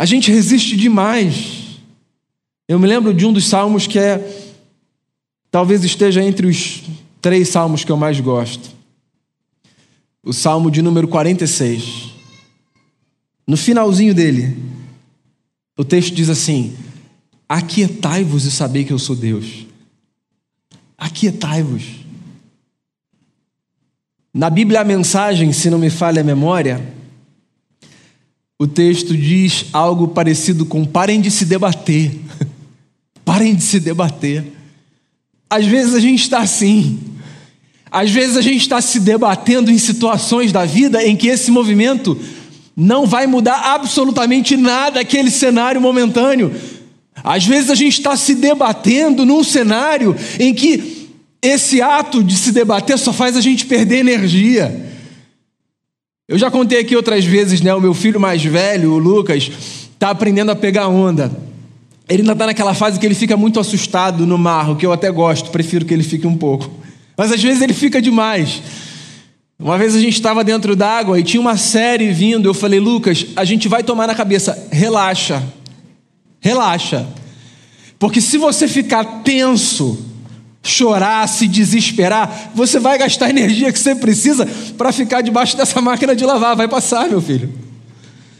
A 0.01 0.05
gente 0.05 0.31
resiste 0.31 0.75
demais. 0.75 1.77
Eu 2.67 2.79
me 2.79 2.87
lembro 2.87 3.13
de 3.13 3.23
um 3.23 3.31
dos 3.31 3.45
salmos 3.45 3.85
que 3.85 3.99
é, 3.99 4.49
talvez 5.51 5.83
esteja 5.83 6.23
entre 6.23 6.47
os 6.47 6.81
três 7.21 7.49
salmos 7.49 7.83
que 7.83 7.91
eu 7.91 7.97
mais 7.97 8.19
gosto. 8.19 8.71
O 10.23 10.33
salmo 10.33 10.71
de 10.71 10.81
número 10.81 11.07
46. 11.07 12.15
No 13.45 13.55
finalzinho 13.55 14.15
dele, 14.15 14.57
o 15.77 15.85
texto 15.85 16.15
diz 16.15 16.29
assim: 16.29 16.75
Aquietai-vos 17.47 18.45
e 18.45 18.49
sabei 18.49 18.83
que 18.83 18.93
eu 18.93 18.97
sou 18.97 19.15
Deus. 19.15 19.67
Aquietai-vos. 20.97 21.83
Na 24.33 24.49
Bíblia, 24.49 24.81
a 24.81 24.83
mensagem, 24.83 25.53
se 25.53 25.69
não 25.69 25.77
me 25.77 25.91
falha 25.91 26.21
a 26.21 26.25
memória, 26.25 27.00
o 28.61 28.67
texto 28.67 29.17
diz 29.17 29.65
algo 29.73 30.09
parecido 30.09 30.67
com: 30.67 30.85
parem 30.85 31.19
de 31.19 31.31
se 31.31 31.45
debater. 31.45 32.11
parem 33.25 33.55
de 33.55 33.63
se 33.63 33.79
debater. 33.79 34.45
Às 35.49 35.65
vezes 35.65 35.95
a 35.95 35.99
gente 35.99 36.21
está 36.21 36.41
assim. 36.41 36.99
Às 37.91 38.11
vezes 38.11 38.37
a 38.37 38.41
gente 38.41 38.61
está 38.61 38.79
se 38.79 38.99
debatendo 38.99 39.71
em 39.71 39.79
situações 39.79 40.51
da 40.51 40.63
vida 40.63 41.03
em 41.03 41.15
que 41.15 41.27
esse 41.27 41.49
movimento 41.49 42.15
não 42.77 43.07
vai 43.07 43.25
mudar 43.25 43.73
absolutamente 43.73 44.55
nada 44.55 44.99
aquele 44.99 45.31
cenário 45.31 45.81
momentâneo. 45.81 46.53
Às 47.23 47.43
vezes 47.43 47.71
a 47.71 47.75
gente 47.75 47.97
está 47.97 48.15
se 48.15 48.35
debatendo 48.35 49.25
num 49.25 49.43
cenário 49.43 50.15
em 50.39 50.53
que 50.53 51.09
esse 51.41 51.81
ato 51.81 52.23
de 52.23 52.35
se 52.35 52.51
debater 52.51 52.99
só 52.99 53.11
faz 53.11 53.35
a 53.35 53.41
gente 53.41 53.65
perder 53.65 53.97
energia. 54.01 54.90
Eu 56.31 56.37
já 56.37 56.49
contei 56.49 56.79
aqui 56.79 56.95
outras 56.95 57.25
vezes, 57.25 57.59
né? 57.59 57.75
O 57.75 57.81
meu 57.81 57.93
filho 57.93 58.17
mais 58.17 58.41
velho, 58.41 58.93
o 58.93 58.97
Lucas, 58.97 59.51
está 59.91 60.11
aprendendo 60.11 60.49
a 60.49 60.55
pegar 60.55 60.87
onda. 60.87 61.29
Ele 62.07 62.21
ainda 62.21 62.31
está 62.31 62.45
naquela 62.45 62.73
fase 62.73 62.97
que 62.97 63.05
ele 63.05 63.13
fica 63.13 63.35
muito 63.35 63.59
assustado 63.59 64.25
no 64.25 64.37
mar, 64.37 64.69
o 64.71 64.77
que 64.77 64.85
eu 64.85 64.93
até 64.93 65.11
gosto, 65.11 65.51
prefiro 65.51 65.83
que 65.83 65.93
ele 65.93 66.03
fique 66.03 66.25
um 66.25 66.37
pouco. 66.37 66.71
Mas 67.17 67.33
às 67.33 67.43
vezes 67.43 67.61
ele 67.61 67.73
fica 67.73 68.01
demais. 68.01 68.63
Uma 69.59 69.77
vez 69.77 69.93
a 69.93 69.99
gente 69.99 70.13
estava 70.13 70.41
dentro 70.41 70.73
d'água 70.73 71.19
e 71.19 71.23
tinha 71.23 71.41
uma 71.41 71.57
série 71.57 72.13
vindo. 72.13 72.47
Eu 72.47 72.53
falei, 72.53 72.79
Lucas, 72.79 73.25
a 73.35 73.43
gente 73.43 73.67
vai 73.67 73.83
tomar 73.83 74.07
na 74.07 74.15
cabeça, 74.15 74.69
relaxa, 74.71 75.43
relaxa. 76.39 77.05
Porque 77.99 78.21
se 78.21 78.37
você 78.37 78.69
ficar 78.69 79.03
tenso, 79.21 79.99
chorar, 80.63 81.27
se 81.27 81.47
desesperar, 81.47 82.51
você 82.53 82.79
vai 82.79 82.97
gastar 82.97 83.25
a 83.27 83.29
energia 83.29 83.71
que 83.71 83.79
você 83.79 83.95
precisa 83.95 84.47
para 84.77 84.91
ficar 84.91 85.21
debaixo 85.21 85.57
dessa 85.57 85.81
máquina 85.81 86.15
de 86.15 86.23
lavar. 86.25 86.55
Vai 86.55 86.67
passar, 86.67 87.09
meu 87.09 87.21
filho. 87.21 87.51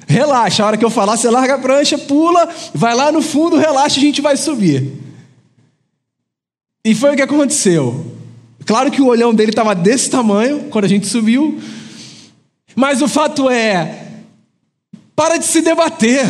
Relaxa, 0.08 0.64
a 0.64 0.68
hora 0.68 0.78
que 0.78 0.86
eu 0.86 0.90
falar, 0.90 1.18
você 1.18 1.30
larga 1.30 1.56
a 1.56 1.58
prancha, 1.58 1.98
pula, 1.98 2.48
vai 2.74 2.94
lá 2.94 3.12
no 3.12 3.22
fundo, 3.22 3.58
relaxa, 3.58 3.98
a 3.98 4.04
gente 4.04 4.22
vai 4.22 4.36
subir. 4.38 4.92
E 6.84 6.94
foi 6.94 7.14
o 7.14 7.16
que 7.16 7.22
aconteceu. 7.22 8.06
Claro 8.66 8.92
que 8.92 9.02
o 9.02 9.08
olhão 9.08 9.34
dele 9.34 9.52
estava 9.52 9.74
desse 9.74 10.10
tamanho 10.10 10.68
quando 10.70 10.86
a 10.86 10.88
gente 10.88 11.08
subiu, 11.08 11.60
mas 12.76 13.02
o 13.02 13.08
fato 13.08 13.50
é: 13.50 14.08
para 15.16 15.38
de 15.38 15.46
se 15.46 15.62
debater, 15.62 16.26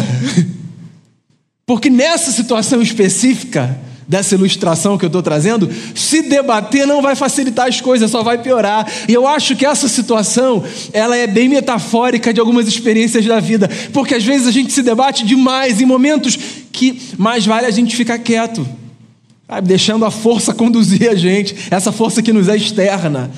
porque 1.65 1.89
nessa 1.89 2.31
situação 2.31 2.81
específica 2.81 3.77
dessa 4.11 4.35
ilustração 4.35 4.97
que 4.97 5.05
eu 5.05 5.07
estou 5.07 5.23
trazendo, 5.23 5.69
se 5.95 6.23
debater 6.23 6.85
não 6.85 7.01
vai 7.01 7.15
facilitar 7.15 7.69
as 7.69 7.79
coisas, 7.79 8.11
só 8.11 8.21
vai 8.21 8.37
piorar. 8.37 8.85
E 9.07 9.13
eu 9.13 9.25
acho 9.25 9.55
que 9.55 9.65
essa 9.65 9.87
situação, 9.87 10.61
ela 10.91 11.15
é 11.15 11.25
bem 11.25 11.47
metafórica 11.47 12.33
de 12.33 12.39
algumas 12.41 12.67
experiências 12.67 13.25
da 13.25 13.39
vida, 13.39 13.69
porque 13.93 14.13
às 14.13 14.25
vezes 14.25 14.47
a 14.47 14.51
gente 14.51 14.73
se 14.73 14.83
debate 14.83 15.25
demais 15.25 15.79
em 15.79 15.85
momentos 15.85 16.37
que 16.73 17.01
mais 17.17 17.45
vale 17.45 17.65
a 17.65 17.71
gente 17.71 17.95
ficar 17.95 18.19
quieto, 18.19 18.67
sabe? 19.47 19.69
deixando 19.69 20.03
a 20.03 20.11
força 20.11 20.51
conduzir 20.53 21.09
a 21.09 21.15
gente, 21.15 21.55
essa 21.71 21.93
força 21.93 22.21
que 22.21 22.33
nos 22.33 22.49
é 22.49 22.57
externa. 22.57 23.31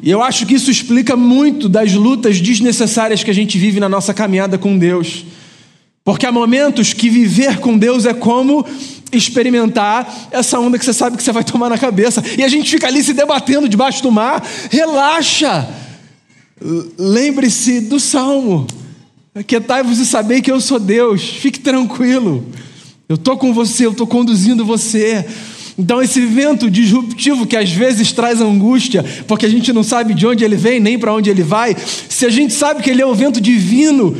E 0.00 0.12
eu 0.12 0.22
acho 0.22 0.46
que 0.46 0.54
isso 0.54 0.70
explica 0.70 1.16
muito 1.16 1.68
das 1.68 1.92
lutas 1.92 2.40
desnecessárias 2.40 3.24
que 3.24 3.32
a 3.32 3.34
gente 3.34 3.58
vive 3.58 3.80
na 3.80 3.88
nossa 3.88 4.14
caminhada 4.14 4.56
com 4.56 4.78
Deus. 4.78 5.24
Porque 6.04 6.26
há 6.26 6.32
momentos 6.32 6.92
que 6.92 7.08
viver 7.08 7.58
com 7.58 7.78
Deus 7.78 8.06
é 8.06 8.12
como 8.12 8.66
experimentar 9.12 10.28
essa 10.30 10.58
onda 10.58 10.78
que 10.78 10.84
você 10.84 10.92
sabe 10.92 11.16
que 11.16 11.22
você 11.22 11.32
vai 11.32 11.44
tomar 11.44 11.68
na 11.68 11.78
cabeça. 11.78 12.22
E 12.36 12.42
a 12.42 12.48
gente 12.48 12.70
fica 12.70 12.88
ali 12.88 13.02
se 13.02 13.12
debatendo 13.12 13.68
debaixo 13.68 14.02
do 14.02 14.10
mar. 14.10 14.44
Relaxa! 14.70 15.68
Lembre-se 16.98 17.82
do 17.82 18.00
salmo. 18.00 18.66
Aquietai-vos 19.34 19.98
e 19.98 20.06
sabei 20.06 20.40
que 20.40 20.50
eu 20.50 20.60
sou 20.60 20.78
Deus. 20.78 21.22
Fique 21.22 21.60
tranquilo. 21.60 22.46
Eu 23.08 23.16
estou 23.16 23.36
com 23.36 23.52
você, 23.52 23.86
eu 23.86 23.92
estou 23.92 24.06
conduzindo 24.06 24.64
você. 24.64 25.24
Então, 25.78 26.02
esse 26.02 26.20
vento 26.26 26.70
disruptivo 26.70 27.46
que 27.46 27.56
às 27.56 27.70
vezes 27.70 28.12
traz 28.12 28.40
angústia, 28.40 29.04
porque 29.26 29.46
a 29.46 29.48
gente 29.48 29.72
não 29.72 29.82
sabe 29.82 30.14
de 30.14 30.26
onde 30.26 30.44
ele 30.44 30.56
vem 30.56 30.78
nem 30.78 30.98
para 30.98 31.14
onde 31.14 31.30
ele 31.30 31.42
vai, 31.42 31.74
se 32.08 32.26
a 32.26 32.30
gente 32.30 32.52
sabe 32.52 32.82
que 32.82 32.90
ele 32.90 33.00
é 33.00 33.06
o 33.06 33.14
vento 33.14 33.40
divino, 33.40 34.16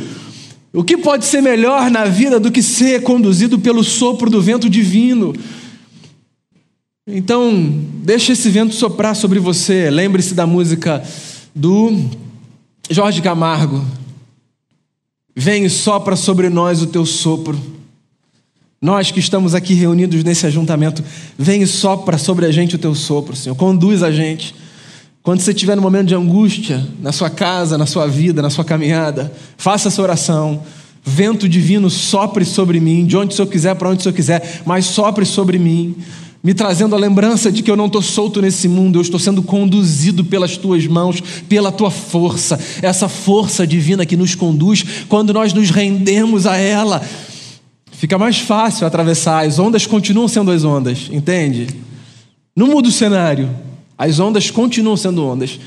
o 0.73 0.83
que 0.83 0.97
pode 0.97 1.25
ser 1.25 1.39
melhor 1.39 1.91
na 1.91 2.05
vida 2.05 2.39
do 2.39 2.51
que 2.51 2.63
ser 2.63 3.03
conduzido 3.03 3.59
pelo 3.59 3.83
sopro 3.83 4.29
do 4.29 4.41
vento 4.41 4.67
divino? 4.67 5.33
Então, 7.05 7.51
deixa 8.03 8.31
esse 8.31 8.49
vento 8.49 8.73
soprar 8.73 9.15
sobre 9.15 9.39
você. 9.39 9.89
Lembre-se 9.91 10.33
da 10.33 10.47
música 10.47 11.03
do 11.53 12.09
Jorge 12.89 13.21
Camargo. 13.21 13.85
Vem 15.35 15.65
e 15.65 15.69
sopra 15.69 16.15
sobre 16.15 16.49
nós 16.49 16.81
o 16.81 16.87
teu 16.87 17.05
sopro. 17.05 17.59
Nós 18.81 19.11
que 19.11 19.19
estamos 19.19 19.53
aqui 19.53 19.73
reunidos 19.73 20.23
nesse 20.23 20.45
ajuntamento, 20.47 21.03
vem 21.37 21.61
e 21.61 21.67
sopra 21.67 22.17
sobre 22.17 22.45
a 22.45 22.51
gente 22.51 22.75
o 22.75 22.79
teu 22.79 22.95
sopro, 22.95 23.35
Senhor. 23.35 23.55
Conduz 23.55 24.01
a 24.01 24.11
gente. 24.11 24.55
Quando 25.23 25.39
você 25.39 25.51
estiver 25.51 25.77
no 25.77 25.81
momento 25.81 26.09
de 26.09 26.15
angústia, 26.15 26.85
na 27.01 27.13
sua 27.13 27.29
casa, 27.29 27.77
na 27.77 27.85
sua 27.85 28.05
vida, 28.07 28.41
na 28.41 28.49
sua 28.49 28.65
caminhada, 28.65 29.31
faça 29.55 29.87
essa 29.87 30.01
oração. 30.01 30.61
Vento 31.01 31.47
divino 31.47 31.89
sopre 31.89 32.43
sobre 32.43 32.77
mim, 32.81 33.05
de 33.05 33.15
onde 33.15 33.33
o 33.33 33.35
Senhor 33.35 33.47
quiser, 33.47 33.73
para 33.75 33.89
onde 33.89 34.01
o 34.01 34.03
Senhor 34.03 34.13
quiser, 34.13 34.61
mas 34.65 34.85
sopre 34.85 35.25
sobre 35.25 35.57
mim, 35.57 35.95
me 36.43 36.53
trazendo 36.53 36.93
a 36.93 36.99
lembrança 36.99 37.49
de 37.49 37.63
que 37.63 37.71
eu 37.71 37.77
não 37.77 37.85
estou 37.85 38.01
solto 38.01 38.41
nesse 38.41 38.67
mundo, 38.67 38.97
eu 38.97 39.01
estou 39.01 39.17
sendo 39.17 39.41
conduzido 39.41 40.25
pelas 40.25 40.57
tuas 40.57 40.85
mãos, 40.87 41.23
pela 41.47 41.71
tua 41.71 41.89
força, 41.89 42.59
essa 42.81 43.07
força 43.07 43.65
divina 43.65 44.05
que 44.05 44.17
nos 44.17 44.35
conduz 44.35 44.83
quando 45.07 45.33
nós 45.33 45.53
nos 45.53 45.69
rendemos 45.69 46.45
a 46.45 46.57
ela. 46.57 47.01
Fica 47.93 48.17
mais 48.17 48.39
fácil 48.39 48.85
atravessar, 48.85 49.45
as 49.45 49.57
ondas 49.57 49.87
continuam 49.87 50.27
sendo 50.27 50.51
as 50.51 50.65
ondas, 50.65 51.09
entende? 51.09 51.67
Não 52.53 52.67
muda 52.67 52.89
o 52.89 52.91
cenário, 52.91 53.49
as 53.97 54.19
ondas 54.19 54.49
continuam 54.49 54.97
sendo 54.97 55.25
ondas. 55.25 55.59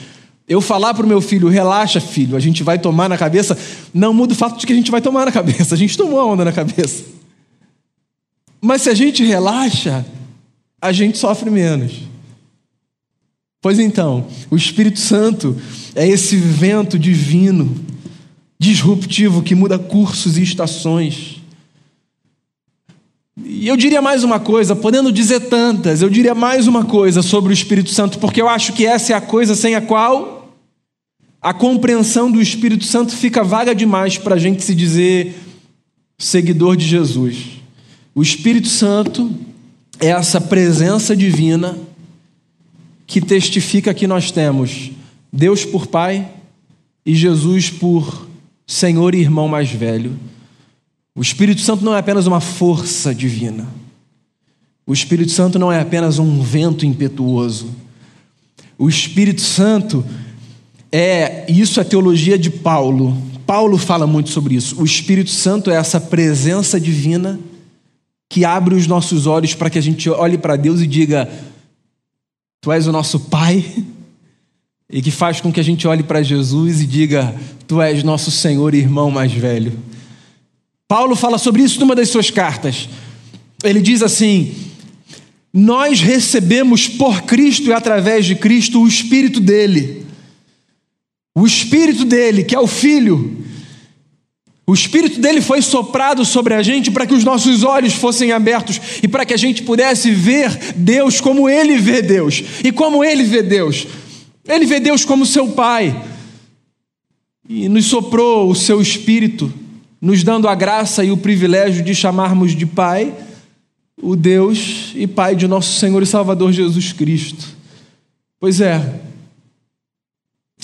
Eu 0.49 0.61
falar 0.61 0.95
para 0.95 1.05
o 1.05 1.09
meu 1.09 1.21
filho, 1.21 1.49
relaxa, 1.49 2.01
filho, 2.01 2.37
a 2.37 2.41
gente 2.41 2.63
vai 2.63 2.79
tomar 2.79 3.09
na 3.09 3.19
cabeça, 3.19 3.59
não 3.93 4.15
muda 4.15 4.33
o 4.33 4.37
fato 4.37 4.59
de 4.59 4.67
que 4.67 4.73
a 4.73 4.77
gente 4.77 4.91
vai 4.91 5.01
tomar 5.01 5.27
na 5.27 5.33
cabeça. 5.33 5.75
A 5.75 5.79
gente 5.79 5.97
tomou 5.97 6.21
a 6.21 6.27
onda 6.27 6.45
na 6.45 6.53
cabeça. 6.53 7.05
Mas 8.61 8.83
se 8.83 8.91
a 8.91 8.95
gente 8.95 9.25
relaxa, 9.25 10.07
a 10.81 10.93
gente 10.93 11.19
sofre 11.19 11.51
menos. 11.51 11.93
Pois 13.61 13.79
então, 13.81 14.27
o 14.49 14.57
Espírito 14.57 15.01
Santo 15.01 15.57
é 15.95 16.07
esse 16.07 16.37
vento 16.37 16.99
divino, 16.99 17.75
disruptivo, 18.59 19.43
que 19.43 19.55
muda 19.55 19.79
cursos 19.79 20.39
e 20.39 20.43
estações. 20.43 21.36
E 23.45 23.69
eu 23.69 23.77
diria 23.77 24.01
mais 24.01 24.25
uma 24.25 24.41
coisa, 24.41 24.75
podendo 24.75 25.13
dizer 25.13 25.41
tantas, 25.41 26.01
eu 26.01 26.09
diria 26.09 26.35
mais 26.35 26.67
uma 26.67 26.85
coisa 26.85 27.21
sobre 27.21 27.53
o 27.53 27.55
Espírito 27.55 27.91
Santo, 27.91 28.19
porque 28.19 28.41
eu 28.41 28.49
acho 28.49 28.73
que 28.73 28.87
essa 28.87 29.13
é 29.13 29.17
a 29.17 29.21
coisa 29.21 29.55
sem 29.55 29.75
a 29.75 29.81
qual 29.81 30.55
a 31.41 31.53
compreensão 31.53 32.31
do 32.31 32.41
Espírito 32.41 32.85
Santo 32.85 33.15
fica 33.15 33.45
vaga 33.45 33.75
demais 33.75 34.17
para 34.17 34.37
a 34.37 34.39
gente 34.39 34.65
se 34.65 34.75
dizer 34.75 35.35
seguidor 36.19 36.77
de 36.77 36.87
Jesus. 36.87 37.61
O 38.15 38.23
Espírito 38.23 38.69
Santo 38.69 39.31
é 40.01 40.09
essa 40.09 40.41
presença 40.41 41.15
divina 41.15 41.79
que 43.07 43.21
testifica 43.21 43.93
que 43.93 44.07
nós 44.07 44.31
temos 44.31 44.91
Deus 45.31 45.65
por 45.65 45.87
Pai 45.87 46.27
e 47.05 47.15
Jesus 47.15 47.69
por 47.69 48.27
Senhor 48.67 49.15
e 49.15 49.21
irmão 49.21 49.47
mais 49.47 49.71
velho. 49.71 50.19
O 51.17 51.23
Espírito 51.23 51.63
Santo 51.63 51.83
não 51.83 51.95
é 51.95 51.99
apenas 51.99 52.27
uma 52.27 52.41
força 52.41 53.15
divina. 53.15 53.67
O 54.87 54.93
Espírito 54.93 55.33
Santo 55.33 55.59
não 55.59 55.73
é 55.73 55.81
apenas 55.81 56.19
um 56.19 56.43
vento 56.43 56.85
impetuoso. 56.85 57.75
O 58.79 58.87
Espírito 58.87 59.41
Santo 59.41 60.05
é, 60.93 61.51
isso 61.51 61.81
é 61.81 61.85
teologia 61.85 62.39
de 62.39 62.51
Paulo. 62.51 63.17
Paulo 63.47 63.79
fala 63.79 64.07
muito 64.07 64.29
sobre 64.29 64.55
isso. 64.55 64.81
O 64.81 64.85
Espírito 64.85 65.31
Santo 65.31 65.71
é 65.71 65.77
essa 65.77 65.99
presença 65.99 66.79
divina 66.79 67.41
que 68.29 68.45
abre 68.45 68.75
os 68.75 68.87
nossos 68.87 69.27
olhos 69.27 69.55
para 69.55 69.71
que 69.71 69.79
a 69.79 69.83
gente 69.83 70.11
olhe 70.11 70.37
para 70.37 70.57
Deus 70.57 70.81
e 70.83 70.87
diga: 70.87 71.31
Tu 72.61 72.71
és 72.71 72.87
o 72.87 72.93
nosso 72.93 73.19
Pai. 73.21 73.65
E 74.89 75.03
que 75.03 75.11
faz 75.11 75.41
com 75.41 75.51
que 75.51 75.59
a 75.59 75.65
gente 75.65 75.89
olhe 75.89 76.05
para 76.05 76.23
Jesus 76.23 76.81
e 76.81 76.87
diga: 76.87 77.35
Tu 77.67 77.83
és 77.83 78.05
nosso 78.05 78.31
Senhor 78.31 78.73
e 78.73 78.79
irmão 78.79 79.11
mais 79.11 79.33
velho. 79.33 79.77
Paulo 80.89 81.17
fala 81.17 81.37
sobre 81.37 81.63
isso 81.63 81.81
numa 81.81 81.95
das 81.95 82.09
suas 82.09 82.31
cartas. 82.31 82.89
Ele 83.65 83.81
diz 83.81 84.03
assim: 84.03 84.55
Nós 85.53 86.01
recebemos 86.01 86.89
por 86.89 87.23
Cristo 87.23 87.71
e 87.71 87.73
através 87.73 88.25
de 88.25 88.37
Cristo 88.37 88.81
o 88.81 88.87
Espírito 88.89 89.41
dele. 89.41 90.07
O 91.35 91.45
Espírito 91.45 92.05
dele, 92.05 92.45
que 92.45 92.55
é 92.55 92.61
o 92.61 92.67
Filho. 92.67 93.45
O 94.69 94.75
Espírito 94.75 95.21
dele 95.21 95.41
foi 95.41 95.63
soprado 95.63 96.25
sobre 96.25 96.55
a 96.55 96.63
gente 96.63 96.91
para 96.91 97.07
que 97.07 97.15
os 97.15 97.23
nossos 97.23 97.63
olhos 97.63 97.95
fossem 97.95 98.33
abertos 98.33 98.81
e 99.01 99.07
para 99.07 99.25
que 99.25 99.35
a 99.35 99.37
gente 99.37 99.63
pudesse 99.63 100.11
ver 100.11 100.75
Deus 100.75 101.21
como 101.21 101.49
ele 101.49 101.79
vê 101.79 102.03
Deus. 102.03 102.43
E 102.65 102.73
como 102.73 103.05
ele 103.05 103.23
vê 103.23 103.43
Deus? 103.43 103.87
Ele 104.49 104.67
vê 104.67 104.81
Deus 104.81 105.05
como 105.05 105.27
seu 105.27 105.49
Pai. 105.49 106.05
E 107.49 107.69
nos 107.69 107.87
soprou 107.87 108.51
o 108.51 108.55
seu 108.55 108.81
Espírito 108.81 109.53
nos 110.07 110.23
dando 110.23 110.49
a 110.49 110.55
graça 110.55 111.03
e 111.05 111.11
o 111.11 111.17
privilégio 111.17 111.85
de 111.85 111.95
chamarmos 111.95 112.55
de 112.55 112.65
Pai 112.65 113.13
o 114.01 114.15
Deus 114.15 114.93
e 114.95 115.07
Pai 115.07 115.35
de 115.35 115.49
nosso 115.49 115.79
Senhor 115.79 116.03
e 116.03 116.07
Salvador 116.07 116.53
Jesus 116.53 116.93
Cristo. 116.93 117.57
Pois 118.39 118.61
é, 118.61 119.01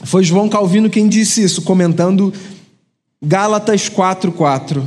foi 0.05 0.22
João 0.22 0.48
Calvino 0.48 0.90
quem 0.90 1.09
disse 1.09 1.42
isso, 1.42 1.62
comentando 1.62 2.33
Gálatas 3.24 3.88
4,4. 3.88 4.83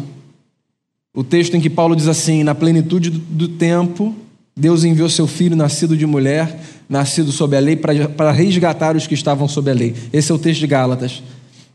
O 1.13 1.23
texto 1.23 1.55
em 1.55 1.61
que 1.61 1.69
Paulo 1.69 1.95
diz 1.95 2.07
assim: 2.07 2.43
Na 2.43 2.53
plenitude 2.53 3.09
do 3.09 3.47
tempo, 3.47 4.15
Deus 4.55 4.83
enviou 4.83 5.09
seu 5.09 5.25
filho, 5.25 5.55
nascido 5.55 5.97
de 5.97 6.05
mulher, 6.05 6.59
nascido 6.87 7.31
sob 7.31 7.57
a 7.57 7.59
lei, 7.59 7.75
para 7.75 8.31
resgatar 8.31 8.95
os 8.95 9.07
que 9.07 9.15
estavam 9.15 9.47
sob 9.47 9.71
a 9.71 9.73
lei. 9.73 9.95
Esse 10.13 10.31
é 10.31 10.35
o 10.35 10.39
texto 10.39 10.59
de 10.59 10.67
Gálatas. 10.67 11.23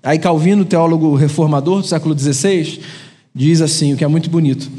Aí 0.02 0.18
Calvino, 0.18 0.64
teólogo 0.64 1.14
reformador 1.14 1.82
do 1.82 1.86
século 1.86 2.18
XVI, 2.18 2.80
diz 3.34 3.60
assim, 3.60 3.92
o 3.92 3.96
que 3.96 4.04
é 4.04 4.08
muito 4.08 4.30
bonito: 4.30 4.70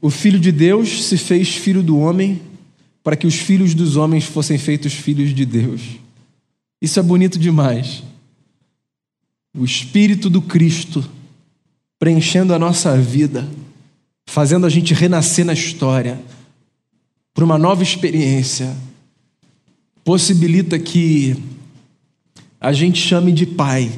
O 0.00 0.10
Filho 0.10 0.38
de 0.38 0.50
Deus 0.50 1.04
se 1.04 1.16
fez 1.16 1.48
filho 1.48 1.82
do 1.82 1.98
homem 1.98 2.40
para 3.02 3.16
que 3.16 3.26
os 3.26 3.36
filhos 3.36 3.74
dos 3.74 3.96
homens 3.96 4.24
fossem 4.24 4.58
feitos 4.58 4.92
filhos 4.92 5.34
de 5.34 5.46
Deus. 5.46 5.80
Isso 6.82 6.98
é 6.98 7.02
bonito 7.02 7.38
demais. 7.38 8.02
O 9.56 9.64
Espírito 9.64 10.28
do 10.28 10.42
Cristo 10.42 11.08
preenchendo 11.98 12.54
a 12.54 12.58
nossa 12.58 12.96
vida, 12.96 13.48
fazendo 14.28 14.66
a 14.66 14.68
gente 14.68 14.94
renascer 14.94 15.44
na 15.44 15.52
história, 15.52 16.20
para 17.34 17.44
uma 17.44 17.58
nova 17.58 17.82
experiência, 17.82 18.76
possibilita 20.04 20.78
que 20.78 21.36
a 22.60 22.72
gente 22.72 23.00
chame 23.00 23.32
de 23.32 23.46
Pai 23.46 23.90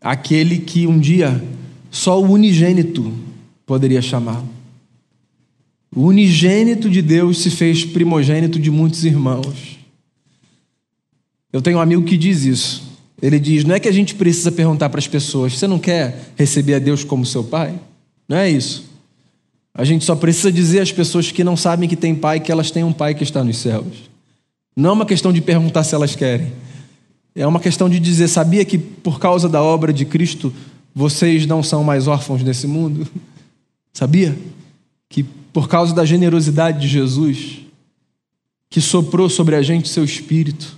aquele 0.00 0.58
que 0.58 0.86
um 0.86 0.98
dia 0.98 1.42
só 1.90 2.20
o 2.20 2.30
unigênito 2.30 3.12
poderia 3.66 4.00
chamá-lo. 4.00 4.48
O 5.94 6.02
unigênito 6.02 6.88
de 6.88 7.02
Deus 7.02 7.38
se 7.38 7.50
fez 7.50 7.84
primogênito 7.84 8.58
de 8.58 8.70
muitos 8.70 9.04
irmãos. 9.04 9.78
Eu 11.52 11.60
tenho 11.60 11.78
um 11.78 11.80
amigo 11.80 12.04
que 12.04 12.16
diz 12.16 12.44
isso. 12.44 12.82
Ele 13.20 13.38
diz: 13.38 13.64
não 13.64 13.74
é 13.74 13.80
que 13.80 13.88
a 13.88 13.92
gente 13.92 14.14
precisa 14.14 14.52
perguntar 14.52 14.88
para 14.88 15.00
as 15.00 15.08
pessoas, 15.08 15.58
você 15.58 15.66
não 15.66 15.78
quer 15.78 16.32
receber 16.36 16.74
a 16.74 16.78
Deus 16.78 17.02
como 17.02 17.26
seu 17.26 17.42
pai? 17.42 17.74
Não 18.28 18.36
é 18.36 18.48
isso. 18.48 18.88
A 19.74 19.84
gente 19.84 20.04
só 20.04 20.14
precisa 20.14 20.50
dizer 20.50 20.80
às 20.80 20.92
pessoas 20.92 21.30
que 21.30 21.44
não 21.44 21.56
sabem 21.56 21.88
que 21.88 21.96
tem 21.96 22.14
pai 22.14 22.40
que 22.40 22.50
elas 22.50 22.70
têm 22.70 22.84
um 22.84 22.92
pai 22.92 23.14
que 23.14 23.24
está 23.24 23.42
nos 23.42 23.58
céus. 23.58 24.10
Não 24.76 24.90
é 24.90 24.92
uma 24.92 25.06
questão 25.06 25.32
de 25.32 25.40
perguntar 25.40 25.84
se 25.84 25.94
elas 25.94 26.14
querem. 26.14 26.52
É 27.34 27.46
uma 27.46 27.60
questão 27.60 27.88
de 27.88 28.00
dizer: 28.00 28.28
sabia 28.28 28.64
que 28.64 28.78
por 28.78 29.18
causa 29.18 29.48
da 29.48 29.62
obra 29.62 29.92
de 29.92 30.04
Cristo 30.04 30.52
vocês 30.94 31.46
não 31.46 31.62
são 31.62 31.84
mais 31.84 32.06
órfãos 32.06 32.42
nesse 32.42 32.66
mundo? 32.66 33.06
Sabia? 33.92 34.36
Que 35.08 35.24
por 35.52 35.68
causa 35.68 35.92
da 35.92 36.04
generosidade 36.04 36.80
de 36.80 36.88
Jesus, 36.88 37.58
que 38.68 38.80
soprou 38.80 39.28
sobre 39.28 39.56
a 39.56 39.62
gente 39.62 39.88
seu 39.88 40.04
espírito, 40.04 40.76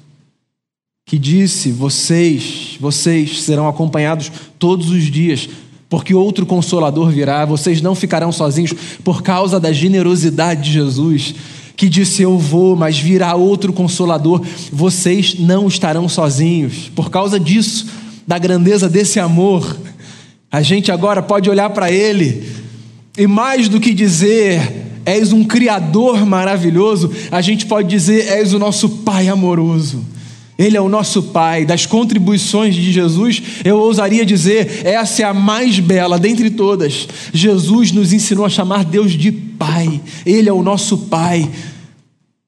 que 1.07 1.19
disse: 1.19 1.71
vocês, 1.71 2.77
vocês 2.81 3.43
serão 3.43 3.69
acompanhados 3.69 4.31
todos 4.59 4.91
os 4.91 5.05
dias, 5.05 5.49
porque 5.88 6.15
outro 6.15 6.47
consolador 6.47 7.11
virá, 7.11 7.45
vocês 7.45 7.83
não 7.83 7.95
ficarão 7.95 8.33
sozinhos 8.33 8.73
por 9.05 9.23
causa 9.23 9.61
da 9.61 9.73
generosidade 9.73 10.62
de 10.62 10.73
Jesus 10.73 11.35
que 11.83 11.88
disse: 11.88 12.23
Eu 12.23 12.38
vou, 12.38 12.77
mas 12.77 12.97
virá 12.97 13.35
outro 13.35 13.73
consolador, 13.73 14.40
vocês 14.73 15.35
não 15.37 15.66
estarão 15.66 16.09
sozinhos. 16.09 16.88
Por 16.95 17.11
causa 17.11 17.40
disso, 17.40 17.87
da 18.25 18.38
grandeza 18.38 18.88
desse 18.88 19.18
amor, 19.18 19.77
a 20.49 20.62
gente 20.62 20.92
agora 20.92 21.21
pode 21.21 21.51
olhar 21.51 21.71
para 21.71 21.90
Ele 21.90 22.47
e 23.18 23.27
mais 23.27 23.68
do 23.68 23.81
que 23.81 23.92
dizer, 23.92 24.61
És 25.05 25.33
um 25.33 25.42
Criador 25.42 26.25
maravilhoso, 26.25 27.11
a 27.33 27.40
gente 27.40 27.66
pode 27.66 27.88
dizer, 27.88 28.29
És 28.29 28.55
o 28.55 28.61
nosso 28.61 28.88
Pai 28.88 29.27
amoroso. 29.27 30.05
Ele 30.57 30.77
é 30.77 30.81
o 30.81 30.88
nosso 30.88 31.21
Pai. 31.25 31.64
Das 31.64 31.85
contribuições 31.85 32.77
de 32.77 32.92
Jesus, 32.92 33.42
eu 33.64 33.77
ousaria 33.79 34.25
dizer, 34.25 34.83
essa 34.85 35.23
é 35.23 35.25
a 35.25 35.35
mais 35.35 35.81
bela 35.81 36.16
dentre 36.16 36.51
todas. 36.51 37.09
Jesus 37.33 37.90
nos 37.90 38.12
ensinou 38.12 38.45
a 38.45 38.51
chamar 38.51 38.85
Deus 38.85 39.12
de 39.12 39.33
Pai. 39.33 40.01
Ele 40.25 40.49
é 40.49 40.53
o 40.53 40.62
nosso 40.62 40.97
Pai. 40.99 41.51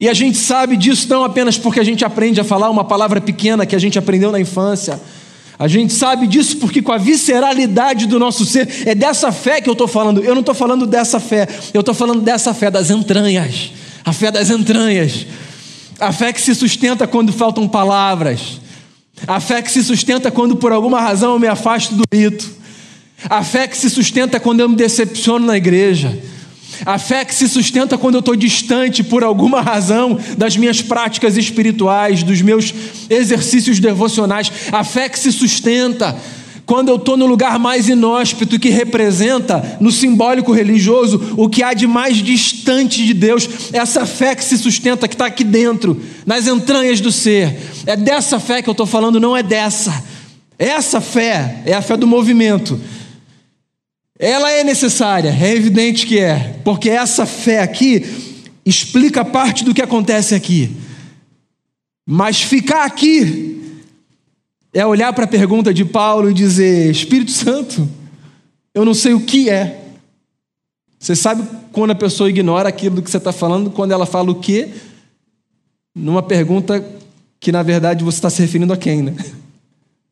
E 0.00 0.09
a 0.09 0.14
gente 0.14 0.37
sabe 0.37 0.76
disso 0.76 1.09
não 1.09 1.22
apenas 1.22 1.57
porque 1.57 1.78
a 1.78 1.85
gente 1.85 2.04
aprende 2.04 2.40
a 2.40 2.44
falar 2.44 2.68
uma 2.68 2.85
palavra 2.85 3.20
pequena 3.20 3.64
que 3.64 3.76
a 3.76 3.78
gente 3.78 3.98
aprendeu 3.98 4.33
na 4.33 4.40
infância. 4.40 5.00
A 5.57 5.68
gente 5.68 5.92
sabe 5.92 6.26
disso 6.26 6.57
porque, 6.57 6.83
com 6.83 6.90
a 6.90 6.98
visceralidade 6.98 8.07
do 8.07 8.18
nosso 8.18 8.44
ser, 8.44 8.68
é 8.87 8.94
dessa 8.94 9.30
fé 9.30 9.61
que 9.61 9.68
eu 9.68 9.72
estou 9.72 9.87
falando. 9.87 10.22
Eu 10.22 10.35
não 10.35 10.40
estou 10.40 10.54
falando 10.54 10.85
dessa 10.85 11.20
fé, 11.20 11.48
eu 11.72 11.80
estou 11.80 11.94
falando 11.94 12.20
dessa 12.20 12.52
fé 12.52 12.70
das 12.70 12.90
entranhas. 12.90 13.70
A 14.04 14.12
fé 14.12 14.33
das 14.33 14.50
entranhas. 14.50 15.26
A 16.00 16.12
fé 16.12 16.33
que 16.33 16.40
se 16.40 16.54
sustenta 16.57 17.07
quando 17.07 17.33
faltam 17.33 17.68
palavras. 17.68 18.61
A 19.28 19.38
fé 19.38 19.62
que 19.62 19.70
se 19.70 19.83
sustenta 19.85 20.28
quando, 20.28 20.57
por 20.57 20.72
alguma 20.72 21.00
razão, 21.00 21.35
eu 21.35 21.38
me 21.38 21.46
afasto 21.46 21.94
do 21.94 22.02
rito. 22.12 22.50
A 23.30 23.44
fé 23.44 23.68
que 23.68 23.78
se 23.78 23.88
sustenta 23.88 24.40
quando 24.40 24.59
eu 24.59 24.68
me 24.68 24.74
decepciono 24.74 25.46
na 25.46 25.57
igreja. 25.57 26.18
A 26.84 26.98
fé 26.98 27.24
que 27.24 27.34
se 27.34 27.48
sustenta 27.48 27.98
quando 27.98 28.14
eu 28.14 28.20
estou 28.20 28.37
distante, 28.37 29.02
por 29.02 29.24
alguma 29.24 29.60
razão, 29.60 30.18
das 30.37 30.56
minhas 30.56 30.82
práticas 30.82 31.37
espirituais, 31.37 32.22
dos 32.22 32.40
meus 32.42 32.74
exercícios 33.10 33.78
devocionais. 33.80 34.50
A 34.72 34.84
fé 34.84 35.08
que 35.08 35.18
se 35.18 35.32
sustenta 35.32 36.16
quando 36.66 36.88
eu 36.88 36.96
estou 36.96 37.16
no 37.16 37.26
lugar 37.26 37.58
mais 37.58 37.88
inóspito, 37.88 38.58
que 38.58 38.70
representa, 38.70 39.76
no 39.80 39.92
simbólico 39.92 40.52
religioso, 40.52 41.34
o 41.37 41.48
que 41.48 41.62
há 41.62 41.74
de 41.74 41.87
mais 41.87 42.16
distante 42.18 43.04
de 43.04 43.12
Deus. 43.12 43.48
Essa 43.72 44.06
fé 44.06 44.34
que 44.34 44.44
se 44.44 44.56
sustenta, 44.56 45.06
que 45.06 45.14
está 45.14 45.26
aqui 45.26 45.44
dentro, 45.44 46.00
nas 46.24 46.46
entranhas 46.46 47.00
do 47.00 47.12
ser. 47.12 47.58
É 47.87 47.96
dessa 47.96 48.40
fé 48.40 48.62
que 48.62 48.68
eu 48.68 48.72
estou 48.72 48.87
falando, 48.87 49.20
não 49.20 49.37
é 49.37 49.42
dessa. 49.42 50.02
Essa 50.58 51.00
fé 51.00 51.62
é 51.66 51.74
a 51.74 51.82
fé 51.82 51.96
do 51.96 52.06
movimento 52.06 52.80
ela 54.24 54.50
é 54.50 54.64
necessária, 54.64 55.28
é 55.28 55.54
evidente 55.54 56.06
que 56.06 56.18
é, 56.18 56.58
porque 56.64 56.88
essa 56.88 57.26
fé 57.26 57.60
aqui 57.60 58.02
explica 58.64 59.22
parte 59.22 59.62
do 59.62 59.74
que 59.74 59.82
acontece 59.82 60.34
aqui. 60.34 60.74
Mas 62.06 62.40
ficar 62.40 62.87
aqui 62.87 63.82
é 64.72 64.87
olhar 64.87 65.12
para 65.12 65.24
a 65.24 65.28
pergunta 65.28 65.74
de 65.74 65.84
Paulo 65.84 66.30
e 66.30 66.34
dizer: 66.34 66.90
Espírito 66.90 67.32
Santo, 67.32 67.87
eu 68.72 68.82
não 68.82 68.94
sei 68.94 69.12
o 69.12 69.20
que 69.20 69.50
é. 69.50 69.92
Você 70.98 71.14
sabe 71.14 71.46
quando 71.70 71.90
a 71.90 71.94
pessoa 71.94 72.30
ignora 72.30 72.70
aquilo 72.70 73.02
que 73.02 73.10
você 73.10 73.18
está 73.18 73.30
falando, 73.30 73.70
quando 73.70 73.92
ela 73.92 74.06
fala 74.06 74.30
o 74.30 74.40
que, 74.40 74.70
numa 75.94 76.22
pergunta 76.22 76.82
que 77.38 77.52
na 77.52 77.62
verdade 77.62 78.02
você 78.02 78.16
está 78.16 78.30
se 78.30 78.40
referindo 78.40 78.72
a 78.72 78.76
quem, 78.78 79.02
né? 79.02 79.14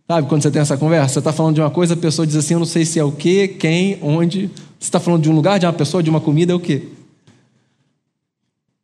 Sabe 0.07 0.29
quando 0.29 0.43
você 0.43 0.51
tem 0.51 0.61
essa 0.63 0.77
conversa? 0.77 1.15
Você 1.15 1.19
está 1.21 1.33
falando 1.33 1.55
de 1.55 1.61
uma 1.61 1.71
coisa, 1.71 1.95
a 1.95 1.97
pessoa 1.97 2.27
diz 2.27 2.37
assim: 2.37 2.55
Eu 2.55 2.61
não 2.61 2.67
sei 2.67 2.85
se 2.85 2.99
é 2.99 3.05
o 3.05 3.13
quê, 3.13 3.49
quem, 3.49 3.99
onde. 4.03 4.51
Você 4.79 4.89
está 4.89 4.99
falando 4.99 5.23
de 5.23 5.31
um 5.31 5.35
lugar, 5.35 5.59
de 5.59 5.67
uma 5.67 5.73
pessoa, 5.73 6.03
de 6.03 6.11
uma 6.11 6.21
comida, 6.21 6.53
é 6.53 6.57
o 6.57 6.61
quê? 6.61 6.89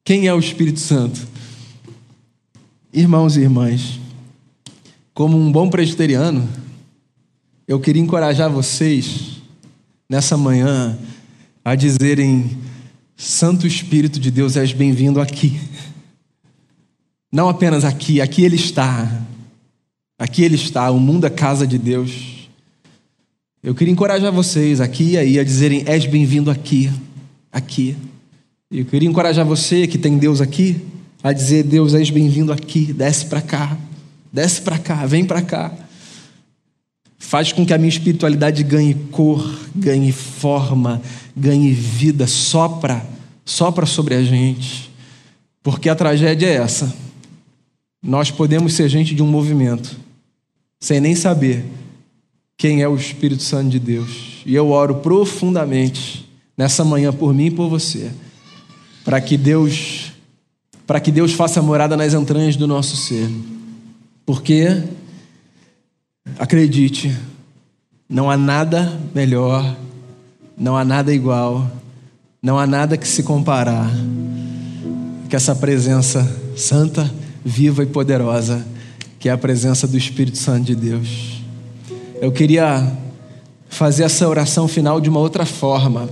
Quem 0.05 0.27
é 0.27 0.33
o 0.33 0.39
Espírito 0.39 0.79
Santo? 0.81 1.27
Irmãos 2.93 3.37
e 3.37 3.41
irmãs, 3.41 4.01
como 5.13 5.37
um 5.37 5.51
bom 5.53 5.69
presbiteriano, 5.69 6.49
eu 7.67 7.79
queria 7.79 8.01
encorajar 8.01 8.49
vocês 8.49 9.43
nessa 10.09 10.37
manhã 10.37 10.97
a 11.65 11.75
dizerem: 11.75 12.57
Santo 13.17 13.67
Espírito 13.67 14.21
de 14.21 14.31
Deus, 14.31 14.57
és 14.57 14.73
bem-vindo 14.73 15.21
aqui. 15.21 15.61
Não 17.31 17.49
apenas 17.49 17.85
aqui, 17.85 18.21
aqui 18.21 18.43
Ele 18.43 18.57
está 18.57 19.27
Aqui 20.19 20.43
ele 20.43 20.57
está, 20.57 20.91
o 20.91 20.99
mundo 20.99 21.29
é 21.29 21.31
casa 21.31 21.65
de 21.65 21.79
Deus. 21.79 22.49
Eu 23.63 23.73
queria 23.73 23.93
encorajar 23.93 24.33
vocês 24.33 24.81
aqui 24.81 25.11
e 25.11 25.17
aí 25.17 25.39
a 25.39 25.45
dizerem: 25.45 25.85
És 25.87 26.07
bem-vindo 26.07 26.51
aqui, 26.51 26.91
aqui. 27.53 27.97
Eu 28.69 28.85
queria 28.85 29.09
encorajar 29.09 29.47
você 29.47 29.87
que 29.87 29.97
tem 29.97 30.19
Deus 30.19 30.41
aqui 30.41 30.85
a 31.23 31.33
dizer: 31.33 31.63
Deus, 31.63 31.95
és 31.95 32.11
bem-vindo 32.11 32.53
aqui, 32.53 32.93
desce 32.93 33.27
para 33.27 33.41
cá, 33.41 33.79
desce 34.33 34.61
para 34.61 34.77
cá, 34.77 35.07
vem 35.07 35.25
para 35.25 35.41
cá. 35.41 35.73
Faz 37.17 37.53
com 37.53 37.65
que 37.65 37.73
a 37.73 37.79
minha 37.79 37.89
espiritualidade 37.89 38.65
ganhe 38.65 38.95
cor, 39.13 39.49
ganhe 39.75 40.11
forma, 40.11 41.01
ganhe 41.37 41.71
vida, 41.71 42.27
sopra, 42.27 43.07
sopra 43.45 43.87
sobre 43.87 44.17
a 44.17 44.25
gente. 44.25 44.91
Porque 45.63 45.89
a 45.89 45.95
tragédia 45.95 46.47
é 46.47 46.55
essa. 46.55 46.93
Nós 48.03 48.33
podemos 48.33 48.73
ser 48.73 48.89
gente 48.89 49.15
de 49.15 49.23
um 49.23 49.27
movimento 49.27 50.08
sem 50.81 51.01
nem 51.01 51.15
saber 51.15 51.65
quem 52.57 52.83
é 52.83 52.89
o 52.89 52.97
Espírito 52.97 53.43
Santo 53.43 53.71
de 53.71 53.79
Deus. 53.79 54.43
E 54.45 54.55
eu 54.55 54.71
oro 54.71 54.97
profundamente 54.97 56.29
nessa 56.57 56.85
manhã 56.85 57.13
por 57.13 57.33
mim 57.33 57.47
e 57.47 57.51
por 57.51 57.69
você, 57.69 58.11
para 59.05 59.21
que 59.21 59.37
Deus 59.37 60.13
para 60.87 61.01
que 61.01 61.13
Deus 61.13 61.35
faça 61.35 61.61
morada 61.61 61.99
nas 61.99 62.15
entranhas 62.15 62.57
do 62.57 62.67
nosso 62.67 62.97
ser. 62.97 63.29
Porque 64.25 64.83
acredite, 66.39 67.15
não 68.09 68.31
há 68.31 68.39
nada 68.39 68.99
melhor, 69.15 69.77
não 70.57 70.79
há 70.79 70.87
nada 70.87 71.13
igual, 71.13 71.71
não 72.43 72.59
há 72.59 72.67
nada 72.67 72.97
que 72.97 73.07
se 73.07 73.23
comparar 73.23 73.91
que 75.29 75.37
essa 75.37 75.55
presença 75.55 76.27
santa, 76.57 77.13
viva 77.45 77.83
e 77.83 77.87
poderosa 77.87 78.67
que 79.19 79.29
é 79.29 79.33
a 79.33 79.39
presença 79.39 79.87
do 79.87 79.97
Espírito 79.97 80.39
Santo 80.39 80.65
de 80.65 80.77
Deus. 80.77 81.43
Eu 82.21 82.31
queria 82.31 82.87
fazer 83.69 84.05
essa 84.05 84.29
oração 84.29 84.69
final 84.69 85.01
de 85.01 85.09
uma 85.09 85.19
outra 85.19 85.45
forma. 85.45 86.09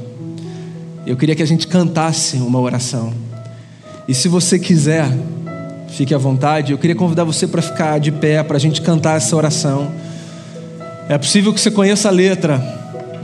Eu 1.07 1.17
queria 1.17 1.37
que 1.37 1.43
a 1.43 1.47
gente 1.47 1.69
cantasse 1.69 2.37
uma 2.37 2.61
oração. 2.61 3.13
E 4.09 4.15
se 4.15 4.27
você 4.27 4.59
quiser, 4.59 5.09
fique 5.89 6.13
à 6.13 6.19
vontade. 6.19 6.73
Eu 6.73 6.79
queria 6.79 6.97
convidar 6.97 7.23
você 7.23 7.47
para 7.47 7.63
ficar 7.63 8.01
de 8.01 8.11
pé, 8.11 8.43
para 8.43 8.57
a 8.57 8.61
gente 8.61 8.83
cantar 8.83 9.17
essa 9.17 9.37
oração. 9.37 9.93
É 11.09 11.17
possível 11.17 11.55
que 11.55 11.61
você 11.61 11.71
conheça 11.71 12.09
a 12.09 12.11
letra 12.11 12.61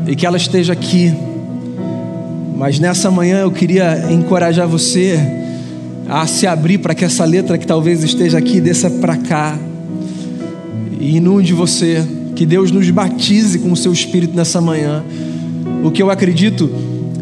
e 0.06 0.14
que 0.14 0.24
ela 0.24 0.36
esteja 0.36 0.72
aqui. 0.72 1.12
Mas 2.56 2.78
nessa 2.78 3.10
manhã 3.10 3.40
eu 3.40 3.50
queria 3.50 4.12
encorajar 4.12 4.68
você 4.68 5.18
a 6.08 6.24
se 6.28 6.46
abrir 6.46 6.78
para 6.78 6.94
que 6.94 7.04
essa 7.04 7.24
letra 7.24 7.58
que 7.58 7.66
talvez 7.66 8.04
esteja 8.04 8.38
aqui 8.38 8.60
desça 8.60 8.88
para 8.88 9.16
cá 9.16 9.58
e 11.02 11.16
inunde 11.16 11.52
você. 11.52 12.06
Que 12.36 12.46
Deus 12.46 12.70
nos 12.70 12.88
batize 12.88 13.58
com 13.58 13.72
o 13.72 13.76
seu 13.76 13.92
espírito 13.92 14.34
nessa 14.34 14.60
manhã. 14.60 15.04
O 15.84 15.90
que 15.90 16.02
eu 16.02 16.10
acredito 16.10 16.70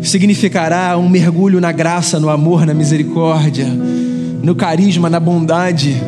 significará 0.02 0.96
um 0.96 1.08
mergulho 1.08 1.60
na 1.60 1.72
graça, 1.72 2.20
no 2.20 2.28
amor, 2.28 2.64
na 2.64 2.74
misericórdia, 2.74 3.66
no 3.66 4.54
carisma, 4.54 5.10
na 5.10 5.18
bondade, 5.18 6.00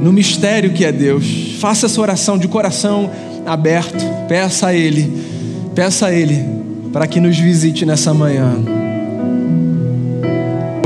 no 0.00 0.12
mistério 0.12 0.72
que 0.72 0.84
é 0.84 0.92
Deus. 0.92 1.56
Faça 1.58 1.86
essa 1.86 2.00
oração 2.00 2.38
de 2.38 2.48
coração 2.48 3.10
aberto. 3.44 4.04
Peça 4.28 4.68
a 4.68 4.74
Ele, 4.74 5.12
peça 5.74 6.06
a 6.06 6.12
Ele 6.14 6.42
para 6.92 7.06
que 7.06 7.20
nos 7.20 7.36
visite 7.36 7.84
nessa 7.84 8.14
manhã. 8.14 8.54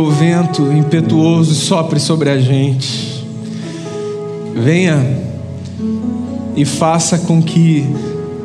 O 0.01 0.11
vento 0.11 0.73
impetuoso 0.73 1.55
sopre 1.55 2.01
sobre 2.01 2.31
a 2.31 2.41
gente. 2.41 3.25
Venha 4.55 5.28
e 6.59 6.65
faça 6.65 7.17
com 7.19 7.41
que 7.41 7.87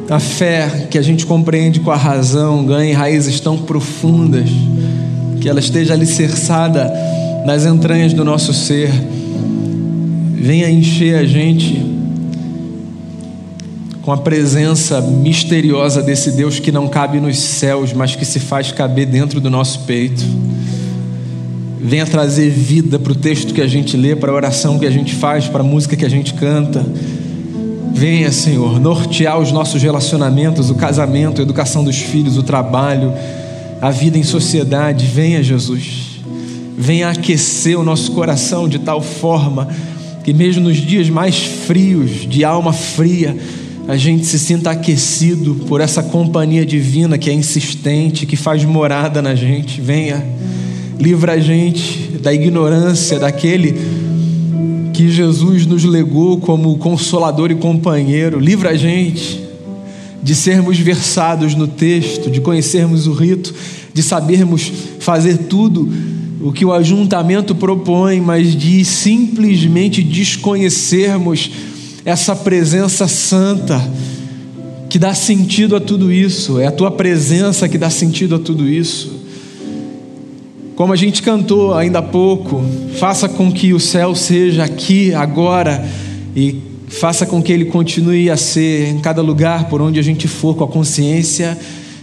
a 0.08 0.20
fé 0.20 0.88
que 0.92 1.00
a 1.00 1.02
gente 1.02 1.26
compreende 1.26 1.80
com 1.80 1.90
a 1.90 1.96
razão 1.96 2.64
ganhe 2.64 2.94
raízes 2.94 3.40
tão 3.40 3.58
profundas, 3.58 4.48
que 5.42 5.50
ela 5.50 5.60
esteja 5.60 5.96
alicerçada 5.96 6.94
nas 7.44 7.66
entranhas 7.66 8.14
do 8.14 8.24
nosso 8.24 8.54
ser. 8.54 8.92
Venha 10.36 10.70
encher 10.70 11.16
a 11.16 11.26
gente 11.26 11.84
com 14.04 14.12
a 14.12 14.18
presença 14.18 15.02
misteriosa 15.02 16.04
desse 16.04 16.34
Deus 16.34 16.60
que 16.60 16.72
não 16.72 16.88
cabe 16.88 17.20
nos 17.20 17.40
céus, 17.40 17.94
mas 17.94 18.16
que 18.16 18.26
se 18.26 18.40
faz 18.40 18.72
caber 18.72 19.08
dentro 19.08 19.42
do 19.42 19.50
nosso 19.50 19.80
peito. 19.86 20.24
Venha 21.82 22.06
trazer 22.06 22.52
vida 22.52 23.00
para 23.00 23.12
o 23.12 23.16
texto 23.16 23.56
que 23.56 23.62
a 23.62 23.68
gente 23.68 23.98
lê, 23.98 24.16
para 24.16 24.32
a 24.32 24.36
oração 24.36 24.78
que 24.78 24.86
a 24.86 24.92
gente 24.92 25.16
faz, 25.16 25.48
para 25.48 25.62
a 25.62 25.66
música 25.66 25.96
que 25.96 26.06
a 26.06 26.10
gente 26.10 26.36
canta. 26.36 26.86
Venha, 27.94 28.32
Senhor, 28.32 28.80
nortear 28.80 29.40
os 29.40 29.52
nossos 29.52 29.82
relacionamentos, 29.82 30.72
o 30.72 30.76
casamento, 30.76 31.40
a 31.40 31.44
educação 31.44 31.84
dos 31.84 31.98
filhos, 31.98 32.38
o 32.38 32.44
trabalho, 32.44 33.14
a 33.80 33.92
vida 33.92 34.18
em 34.18 34.24
sociedade. 34.24 35.06
Venha, 35.06 35.44
Jesus. 35.44 36.20
Venha 36.76 37.10
aquecer 37.10 37.80
o 37.80 37.84
nosso 37.84 38.12
coração 38.14 38.68
de 38.68 38.80
tal 38.80 39.00
forma 39.00 39.68
que, 40.24 40.34
mesmo 40.34 40.64
nos 40.64 40.78
dias 40.78 41.08
mais 41.08 41.38
frios, 41.38 42.28
de 42.28 42.44
alma 42.44 42.74
fria, 42.74 43.38
a 43.88 43.96
gente 43.96 44.26
se 44.26 44.40
sinta 44.40 44.72
aquecido 44.72 45.56
por 45.68 45.80
essa 45.80 46.02
companhia 46.02 46.66
divina 46.66 47.18
que 47.18 47.30
é 47.30 47.34
insistente, 47.34 48.26
que 48.26 48.36
faz 48.36 48.66
morada 48.66 49.22
na 49.22 49.36
gente. 49.36 49.80
Venha, 49.80 50.26
livra 51.00 51.34
a 51.34 51.40
gente 51.40 52.18
da 52.22 52.34
ignorância 52.34 53.20
daquele 53.20 54.03
que 54.94 55.10
Jesus 55.10 55.66
nos 55.66 55.84
legou 55.84 56.38
como 56.38 56.78
consolador 56.78 57.52
e 57.52 57.56
companheiro. 57.56 58.40
Livra 58.40 58.70
a 58.70 58.76
gente 58.78 59.44
de 60.22 60.36
sermos 60.36 60.80
versados 60.80 61.56
no 61.56 61.68
texto, 61.68 62.30
de 62.30 62.40
conhecermos 62.40 63.08
o 63.08 63.14
rito, 63.14 63.54
de 63.94 64.02
sabermos 64.02 64.72
fazer 65.00 65.38
tudo 65.50 65.90
o 66.40 66.52
que 66.52 66.64
o 66.64 66.72
ajuntamento 66.72 67.56
propõe, 67.56 68.22
mas 68.22 68.56
de 68.56 68.86
simplesmente 68.86 70.02
desconhecermos 70.02 71.52
essa 72.06 72.36
presença 72.36 73.08
santa 73.08 73.82
que 74.90 75.00
dá 75.00 75.14
sentido 75.14 75.76
a 75.76 75.80
tudo 75.80 76.12
isso, 76.12 76.60
é 76.60 76.68
a 76.68 76.72
tua 76.72 76.92
presença 76.92 77.68
que 77.68 77.78
dá 77.78 77.90
sentido 77.90 78.36
a 78.36 78.40
tudo 78.40 78.70
isso. 78.70 79.23
Como 80.76 80.92
a 80.92 80.96
gente 80.96 81.22
cantou 81.22 81.76
ainda 81.76 82.00
há 82.00 82.02
pouco, 82.02 82.64
faça 82.98 83.30
com 83.30 83.52
que 83.52 83.74
o 83.74 83.80
céu 83.80 84.16
seja 84.16 84.64
aqui, 84.64 85.14
agora, 85.14 85.88
e 86.36 86.62
faça 86.88 87.28
com 87.28 87.44
que 87.44 87.52
ele 87.52 87.66
continue 87.66 88.30
a 88.30 88.36
ser 88.38 88.88
em 88.90 89.00
cada 89.00 89.22
lugar 89.22 89.70
por 89.70 89.82
onde 89.82 90.00
a 90.00 90.04
gente 90.04 90.28
for, 90.28 90.56
com 90.56 90.64
a 90.64 90.68
consciência 90.68 91.58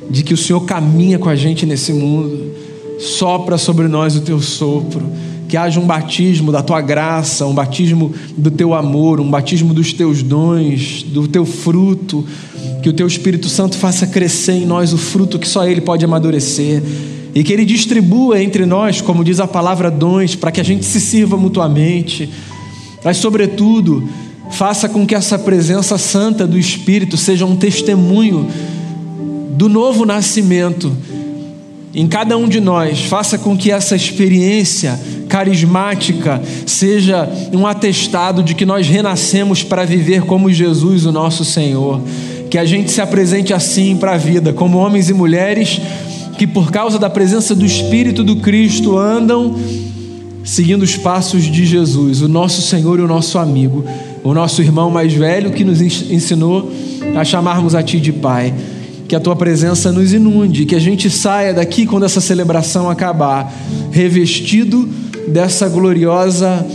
de 0.08 0.22
que 0.22 0.32
o 0.32 0.36
Senhor 0.36 0.60
caminha 0.60 1.18
com 1.18 1.28
a 1.28 1.34
gente 1.34 1.66
nesse 1.66 1.92
mundo, 1.92 2.52
sopra 2.98 3.58
sobre 3.58 3.88
nós 3.88 4.14
o 4.14 4.20
teu 4.20 4.40
sopro 4.40 5.04
que 5.48 5.56
haja 5.56 5.80
um 5.80 5.86
batismo 5.86 6.52
da 6.52 6.62
tua 6.62 6.80
graça, 6.80 7.44
um 7.44 7.52
batismo 7.52 8.14
do 8.36 8.52
teu 8.52 8.72
amor, 8.72 9.18
um 9.18 9.28
batismo 9.28 9.74
dos 9.74 9.92
teus 9.92 10.22
dons, 10.22 11.02
do 11.02 11.26
teu 11.26 11.44
fruto, 11.44 12.24
que 12.80 12.88
o 12.88 12.92
teu 12.92 13.04
Espírito 13.04 13.48
Santo 13.48 13.76
faça 13.76 14.06
crescer 14.06 14.52
em 14.52 14.64
nós 14.64 14.92
o 14.92 14.96
fruto 14.96 15.40
que 15.40 15.48
só 15.48 15.66
Ele 15.66 15.80
pode 15.80 16.04
amadurecer 16.04 16.80
e 17.35 17.43
que 17.43 17.53
Ele 17.53 17.64
distribua 17.64 18.43
entre 18.43 18.66
nós, 18.66 19.01
como 19.01 19.24
diz 19.24 19.41
a 19.41 19.47
palavra, 19.47 19.91
dons, 19.91 20.35
para 20.35 20.51
que 20.51 20.61
a 20.61 20.64
gente 20.64 20.85
se 20.85 21.01
sirva 21.01 21.37
mutuamente, 21.37 22.28
mas, 23.05 23.16
sobretudo, 23.16 24.09
faça 24.51 24.89
com 24.89 25.07
que 25.07 25.14
essa 25.14 25.39
presença 25.39 25.97
santa 25.97 26.47
do 26.47 26.59
Espírito 26.59 27.16
seja 27.16 27.47
um 27.47 27.57
testemunho 27.57 28.49
do 29.57 29.68
novo 29.68 30.05
nascimento 30.05 30.95
em 31.93 32.07
cada 32.07 32.37
um 32.37 32.49
de 32.49 32.61
nós, 32.61 33.01
faça 33.03 33.37
com 33.37 33.57
que 33.57 33.72
essa 33.72 33.97
experiência 33.97 34.99
carismática 35.28 36.41
seja 36.64 37.28
um 37.53 37.66
atestado 37.66 38.45
de 38.45 38.55
que 38.55 38.64
nós 38.64 38.87
renascemos 38.87 39.64
para 39.64 39.85
viver 39.85 40.22
como 40.22 40.53
Jesus, 40.53 41.05
o 41.05 41.11
nosso 41.11 41.45
Senhor. 41.45 42.01
Que 42.49 42.59
a 42.59 42.64
gente 42.64 42.93
se 42.93 43.01
apresente 43.01 43.53
assim 43.53 43.97
para 43.97 44.12
a 44.12 44.16
vida, 44.16 44.53
como 44.53 44.78
homens 44.78 45.09
e 45.11 45.12
mulheres 45.12 45.81
que, 46.41 46.47
por 46.47 46.72
causa 46.72 46.99
da 46.99 47.11
presença 47.11 47.55
do 47.55 47.66
Espírito 47.66 48.24
do 48.24 48.36
Cristo, 48.36 48.97
andam 48.97 49.55
seguindo 50.43 50.82
os 50.82 50.97
passos 50.97 51.45
de 51.45 51.66
Jesus, 51.66 52.22
o 52.22 52.28
nosso 52.28 52.62
Senhor 52.62 52.99
e 52.99 53.03
o 53.03 53.07
nosso 53.07 53.38
amigo, 53.38 53.84
o 54.24 54.32
nosso 54.32 54.62
irmão 54.62 54.91
mais 54.91 55.12
velho 55.12 55.51
que 55.51 55.62
nos 55.64 55.82
ensinou 55.82 56.72
a 57.14 57.22
chamarmos 57.26 57.74
a 57.74 57.82
Ti 57.82 58.01
de 58.01 58.11
Pai 58.11 58.55
que 59.07 59.14
a 59.14 59.20
tua 59.20 59.36
presença 59.36 59.93
nos 59.93 60.14
inunde, 60.14 60.64
que 60.64 60.74
a 60.74 60.78
gente 60.78 61.11
saia 61.11 61.53
daqui 61.53 61.84
quando 61.84 62.07
essa 62.07 62.22
celebração 62.22 62.88
acabar, 62.88 63.53
revestido 63.91 64.88
dessa 65.28 65.68
gloriosa 65.68 66.66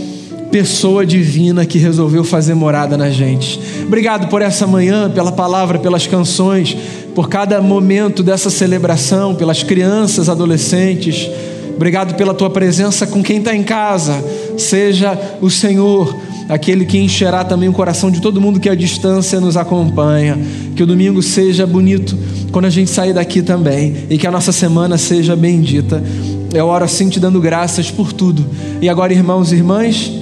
pessoa 0.52 1.04
divina 1.04 1.66
que 1.66 1.78
resolveu 1.78 2.22
fazer 2.22 2.54
morada 2.54 2.96
na 2.96 3.10
gente. 3.10 3.58
Obrigado 3.84 4.28
por 4.28 4.42
essa 4.42 4.64
manhã, 4.64 5.10
pela 5.10 5.32
palavra, 5.32 5.78
pelas 5.78 6.06
canções, 6.06 6.76
por 7.16 7.30
cada 7.30 7.62
momento 7.62 8.22
dessa 8.22 8.50
celebração, 8.50 9.34
pelas 9.34 9.62
crianças, 9.62 10.28
adolescentes. 10.28 11.30
Obrigado 11.74 12.14
pela 12.14 12.34
tua 12.34 12.50
presença 12.50 13.06
com 13.06 13.22
quem 13.22 13.38
está 13.38 13.56
em 13.56 13.62
casa. 13.62 14.22
Seja 14.58 15.18
o 15.40 15.48
Senhor 15.48 16.14
aquele 16.46 16.84
que 16.84 16.98
encherá 16.98 17.42
também 17.42 17.70
o 17.70 17.72
coração 17.72 18.10
de 18.10 18.20
todo 18.20 18.38
mundo 18.38 18.60
que 18.60 18.68
à 18.68 18.74
distância 18.74 19.40
nos 19.40 19.56
acompanha. 19.56 20.38
Que 20.76 20.82
o 20.82 20.86
domingo 20.86 21.22
seja 21.22 21.66
bonito 21.66 22.14
quando 22.52 22.66
a 22.66 22.70
gente 22.70 22.90
sair 22.90 23.14
daqui 23.14 23.40
também 23.40 23.96
e 24.10 24.18
que 24.18 24.26
a 24.26 24.30
nossa 24.30 24.52
semana 24.52 24.98
seja 24.98 25.34
bendita. 25.34 26.04
Eu 26.52 26.66
oro 26.66 26.84
assim 26.84 27.08
te 27.08 27.18
dando 27.18 27.40
graças 27.40 27.90
por 27.90 28.12
tudo. 28.12 28.44
E 28.82 28.90
agora, 28.90 29.10
irmãos 29.10 29.52
e 29.52 29.56
irmãs, 29.56 30.12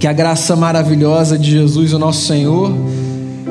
que 0.00 0.08
a 0.08 0.12
graça 0.12 0.56
maravilhosa 0.56 1.38
de 1.38 1.52
Jesus, 1.52 1.92
o 1.92 2.00
nosso 2.00 2.26
Senhor, 2.26 2.72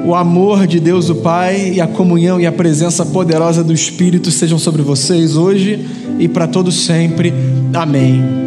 o 0.05 0.13
amor 0.13 0.67
de 0.67 0.79
Deus 0.79 1.09
o 1.09 1.15
Pai 1.15 1.73
e 1.73 1.81
a 1.81 1.87
comunhão 1.87 2.39
e 2.39 2.45
a 2.45 2.51
presença 2.51 3.03
poderosa 3.03 3.63
do 3.63 3.73
Espírito 3.73 4.29
sejam 4.29 4.59
sobre 4.59 4.83
vocês 4.83 5.35
hoje 5.35 5.83
e 6.19 6.27
para 6.27 6.47
todos 6.47 6.85
sempre. 6.85 7.33
Amém. 7.73 8.44